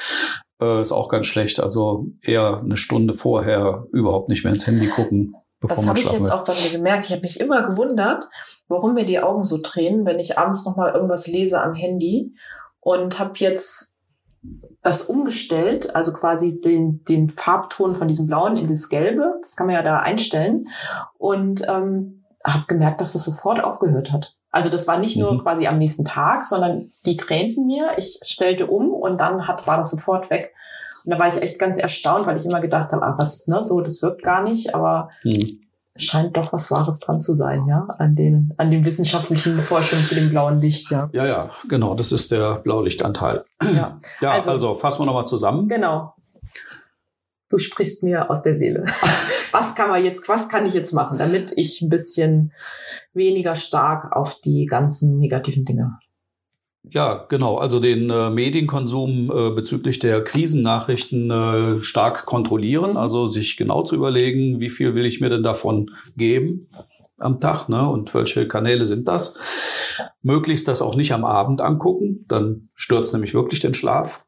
äh, 0.63 0.81
ist 0.81 0.93
auch 0.93 1.09
ganz 1.09 1.27
schlecht. 1.27 1.61
Also 1.61 2.07
eher 2.23 2.61
eine 2.61 2.77
Stunde 2.77 3.15
vorher 3.15 3.87
überhaupt 3.93 4.29
nicht 4.29 4.45
mehr 4.45 4.53
ins 4.53 4.67
Handy 4.67 4.87
gucken. 4.87 5.35
Das 5.63 5.87
habe 5.87 5.99
ich 5.99 6.11
jetzt 6.11 6.23
wird. 6.23 6.33
auch 6.33 6.45
bei 6.45 6.55
mir 6.55 6.71
gemerkt. 6.71 7.05
Ich 7.07 7.13
habe 7.13 7.23
mich 7.23 7.39
immer 7.41 7.63
gewundert, 7.63 8.29
warum 8.69 8.95
mir 8.95 9.05
die 9.05 9.21
Augen 9.21 9.45
so 9.45 9.59
tränen, 9.59 10.07
wenn 10.07 10.19
ich 10.19 10.39
abends 10.39 10.65
noch 10.65 10.77
mal 10.77 10.93
irgendwas 10.93 11.27
lese 11.27 11.63
am 11.63 11.75
Handy 11.75 12.35
und 12.81 13.19
habe 13.19 13.33
jetzt 13.37 14.01
das 14.83 15.03
umgestellt, 15.03 15.95
also 15.95 16.13
quasi 16.13 16.61
den, 16.61 17.05
den 17.05 17.31
Farbton 17.31 17.95
von 17.95 18.09
diesem 18.09 18.27
Blauen 18.27 18.57
in 18.57 18.67
das 18.67 18.89
Gelbe. 18.89 19.39
Das 19.41 19.55
kann 19.55 19.69
man 19.69 19.77
ja 19.77 19.83
da 19.83 19.99
einstellen 19.99 20.67
und 21.17 21.63
ähm, 21.69 22.25
habe 22.45 22.67
gemerkt, 22.67 23.01
dass 23.01 23.13
das 23.13 23.23
sofort 23.23 23.63
aufgehört 23.63 24.11
hat. 24.11 24.35
Also 24.51 24.69
das 24.69 24.87
war 24.87 24.99
nicht 24.99 25.17
nur 25.17 25.35
mhm. 25.35 25.43
quasi 25.43 25.67
am 25.67 25.79
nächsten 25.79 26.05
Tag, 26.05 26.45
sondern 26.45 26.93
die 27.07 27.17
tränten 27.17 27.67
mir. 27.67 27.93
Ich 27.97 28.19
stellte 28.25 28.67
um 28.67 28.91
und 28.91 29.19
dann 29.19 29.47
hat, 29.47 29.67
war 29.67 29.79
das 29.79 29.91
sofort 29.91 30.29
weg. 30.29 30.53
Und 31.05 31.11
da 31.11 31.19
war 31.19 31.29
ich 31.29 31.41
echt 31.41 31.59
ganz 31.59 31.77
erstaunt, 31.79 32.27
weil 32.27 32.37
ich 32.37 32.45
immer 32.45 32.61
gedacht 32.61 32.93
habe, 32.93 33.03
ah, 33.03 33.15
was, 33.19 33.47
ne, 33.47 33.63
so, 33.63 33.81
das 33.81 34.03
wirkt 34.03 34.23
gar 34.23 34.43
nicht, 34.43 34.75
aber 34.75 35.11
mhm. 35.25 35.61
scheint 35.97 36.37
doch 36.37 36.53
was 36.53 36.71
Wahres 36.71 37.01
dran 37.01 37.21
zu 37.21 37.35
sein, 37.35 37.67
ja, 37.67 37.87
an 37.99 38.15
den, 38.15 38.55
an 38.57 38.71
den 38.71 38.85
wissenschaftlichen 38.85 39.61
Forschungen 39.63 40.07
zu 40.07 40.15
dem 40.15 40.31
blauen 40.31 40.61
Licht, 40.61 40.91
ja. 40.91 41.09
Ja, 41.13 41.27
ja, 41.27 41.51
genau, 41.69 41.95
das 41.95 42.13
ist 42.13 42.31
der 42.31 42.57
Blaulichtanteil. 42.57 43.45
Ja, 43.63 43.99
ja 44.21 44.31
also, 44.31 44.53
also 44.53 44.75
fassen 44.75 45.01
wir 45.01 45.07
nochmal 45.07 45.27
zusammen. 45.27 45.69
Genau. 45.69 46.15
Du 47.49 47.59
sprichst 47.59 48.03
mir 48.03 48.31
aus 48.31 48.43
der 48.43 48.57
Seele. 48.57 48.85
was 49.53 49.75
kann 49.75 49.91
man 49.91 50.03
jetzt, 50.05 50.27
was 50.29 50.49
kann 50.49 50.65
ich 50.65 50.73
jetzt 50.73 50.93
machen, 50.93 51.19
damit 51.19 51.53
ich 51.57 51.83
ein 51.83 51.91
bisschen 51.91 52.53
weniger 53.13 53.55
stark 53.55 54.17
auf 54.17 54.41
die 54.41 54.65
ganzen 54.67 55.19
negativen 55.19 55.65
Dinge 55.65 55.99
ja, 56.91 57.27
genau. 57.29 57.59
Also 57.59 57.79
den 57.81 58.11
äh, 58.11 58.31
Medienkonsum 58.31 59.31
äh, 59.31 59.51
bezüglich 59.51 59.99
der 59.99 60.23
Krisennachrichten 60.25 61.31
äh, 61.31 61.81
stark 61.81 62.27
kontrollieren, 62.27 62.97
also 62.97 63.27
sich 63.27 63.57
genau 63.57 63.83
zu 63.83 63.95
überlegen, 63.95 64.59
wie 64.61 64.71
viel 64.71 64.95
will 64.95 65.07
ich 65.07 65.21
mir 65.21 65.31
denn 65.31 65.43
davon 65.43 65.91
geben 66.17 66.69
am 67.19 67.41
Tag, 67.41 67.69
ne? 67.69 67.89
Und 67.89 68.13
welche 68.15 68.49
Kanäle 68.49 68.85
sind 68.85 69.09
das? 69.09 69.39
Möglichst 70.23 70.69
das 70.69 70.83
auch 70.83 70.97
nicht 70.97 71.13
am 71.13 71.25
Abend 71.25 71.61
angucken, 71.61 72.25
dann 72.29 72.69
es 73.03 73.13
nämlich 73.13 73.35
wirklich 73.35 73.61
den 73.61 73.75
Schlaf. 73.75 74.25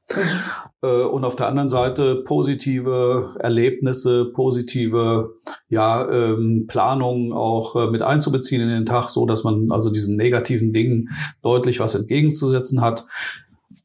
Äh, 0.85 1.05
und 1.05 1.25
auf 1.25 1.37
der 1.37 1.49
anderen 1.49 1.69
Seite 1.69 2.17
positive 2.25 3.37
Erlebnisse, 3.39 4.27
positive 4.27 5.35
ja, 5.69 6.07
ähm, 6.11 6.67
Planungen 6.69 7.33
auch 7.33 7.75
äh, 7.77 7.91
mit 7.91 8.03
einzubeziehen 8.03 8.63
in 8.63 8.69
den 8.69 8.87
Tag, 8.87 9.09
so 9.09 9.25
dass 9.25 9.45
man 9.45 9.71
also 9.71 9.91
diesen 9.91 10.17
negativen 10.17 10.73
Dingen 10.73 11.11
deutlich 11.43 11.81
was 11.81 11.95
entgegenzusetzen 11.95 12.83
hat 12.83 13.07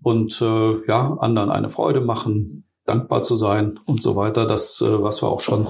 und 0.03 0.41
äh, 0.41 0.85
ja, 0.87 1.17
anderen 1.19 1.49
eine 1.51 1.69
Freude 1.69 2.01
machen, 2.01 2.65
dankbar 2.85 3.21
zu 3.21 3.37
sein 3.37 3.79
und 3.85 4.01
so 4.01 4.15
weiter. 4.17 4.45
Das, 4.45 4.81
äh, 4.81 5.01
was 5.01 5.23
wir 5.23 5.29
auch 5.29 5.41
schon 5.41 5.67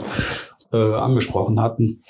äh, 0.72 0.96
angesprochen 0.96 1.62
hatten. 1.62 2.04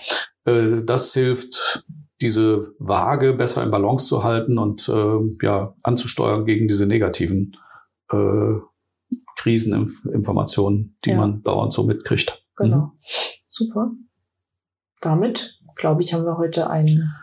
Äh, 0.45 0.83
das 0.83 1.13
hilft, 1.13 1.83
diese 2.21 2.73
Waage 2.79 3.33
besser 3.33 3.63
in 3.63 3.71
Balance 3.71 4.07
zu 4.07 4.23
halten 4.23 4.57
und 4.57 4.89
äh, 4.89 5.45
ja, 5.45 5.73
anzusteuern 5.83 6.43
gegen 6.43 6.67
diese 6.67 6.85
negativen 6.85 7.55
äh, 8.11 8.55
Kriseninformationen, 9.37 10.91
die 11.05 11.11
ja. 11.11 11.17
man 11.17 11.43
dauernd 11.43 11.73
so 11.73 11.83
mitkriegt. 11.83 12.43
Genau. 12.55 12.77
Mhm. 12.77 12.91
Super. 13.47 13.91
Damit, 15.01 15.59
glaube 15.75 16.01
ich, 16.01 16.13
haben 16.13 16.25
wir 16.25 16.37
heute 16.37 16.69
einen 16.69 17.13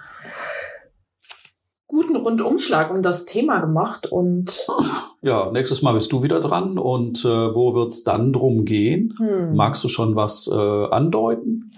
guten 1.87 2.17
Rundumschlag 2.17 2.91
um 2.91 3.03
das 3.03 3.27
Thema 3.27 3.59
gemacht 3.59 4.07
und 4.07 4.67
ja, 5.23 5.51
nächstes 5.51 5.83
Mal 5.83 5.93
bist 5.93 6.13
du 6.13 6.23
wieder 6.23 6.41
dran 6.41 6.79
und 6.79 7.25
äh, 7.25 7.55
wo 7.55 7.75
wird's 7.75 8.05
dann 8.05 8.33
drum 8.33 8.65
gehen? 8.65 9.15
Hm. 9.19 9.55
Magst 9.55 9.83
du 9.85 9.89
schon 9.89 10.17
was 10.17 10.49
äh, 10.53 10.55
andeuten? 10.55 11.73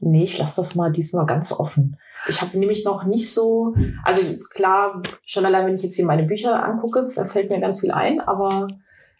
Nee, 0.00 0.24
ich 0.24 0.38
lasse 0.38 0.56
das 0.56 0.74
mal 0.74 0.92
diesmal 0.92 1.26
ganz 1.26 1.52
offen. 1.52 1.96
Ich 2.26 2.40
habe 2.40 2.58
nämlich 2.58 2.84
noch 2.84 3.04
nicht 3.04 3.32
so, 3.32 3.74
also 4.02 4.22
klar, 4.50 5.02
schon 5.24 5.44
allein, 5.44 5.66
wenn 5.66 5.74
ich 5.74 5.82
jetzt 5.82 5.96
hier 5.96 6.06
meine 6.06 6.24
Bücher 6.24 6.64
angucke, 6.64 7.10
fällt 7.10 7.50
mir 7.50 7.60
ganz 7.60 7.80
viel 7.80 7.90
ein, 7.90 8.20
aber 8.20 8.68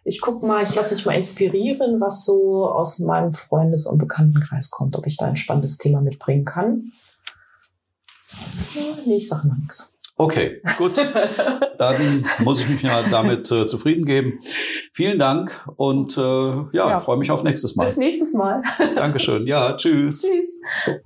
ich 0.05 0.21
guck 0.21 0.43
mal, 0.43 0.63
ich 0.63 0.75
lasse 0.75 0.95
mich 0.95 1.07
mal 1.07 1.15
inspirieren, 1.15 2.01
was 2.01 2.25
so 2.25 2.69
aus 2.69 2.99
meinem 2.99 3.33
Freundes- 3.33 3.87
und 3.87 3.99
Bekanntenkreis 3.99 4.71
kommt, 4.71 4.97
ob 4.97 5.07
ich 5.07 5.17
da 5.17 5.27
ein 5.27 5.37
spannendes 5.37 5.79
Thema 5.79 6.01
mitbringen 6.01 6.45
kann. 6.45 6.93
Nee, 9.07 9.17
ich 9.17 9.29
sage 9.29 9.49
noch 9.49 9.57
nichts. 9.57 9.95
Okay, 10.17 10.63
gut. 10.79 10.93
Dann 11.79 12.25
muss 12.41 12.61
ich 12.61 12.69
mich 12.69 12.83
ja 12.83 13.03
damit 13.11 13.51
äh, 13.51 13.67
zufrieden 13.67 14.05
geben. 14.05 14.41
Vielen 14.93 15.19
Dank 15.19 15.69
und 15.77 16.17
äh, 16.17 16.21
ja, 16.21 16.69
ja. 16.73 17.01
freue 17.01 17.17
mich 17.17 17.31
auf 17.31 17.43
nächstes 17.43 17.75
Mal. 17.75 17.85
Bis 17.85 17.97
nächstes 17.97 18.33
Mal. 18.33 18.63
Dankeschön. 18.95 19.47
Ja, 19.47 19.75
tschüss. 19.77 20.23
Tschüss. 20.23 21.01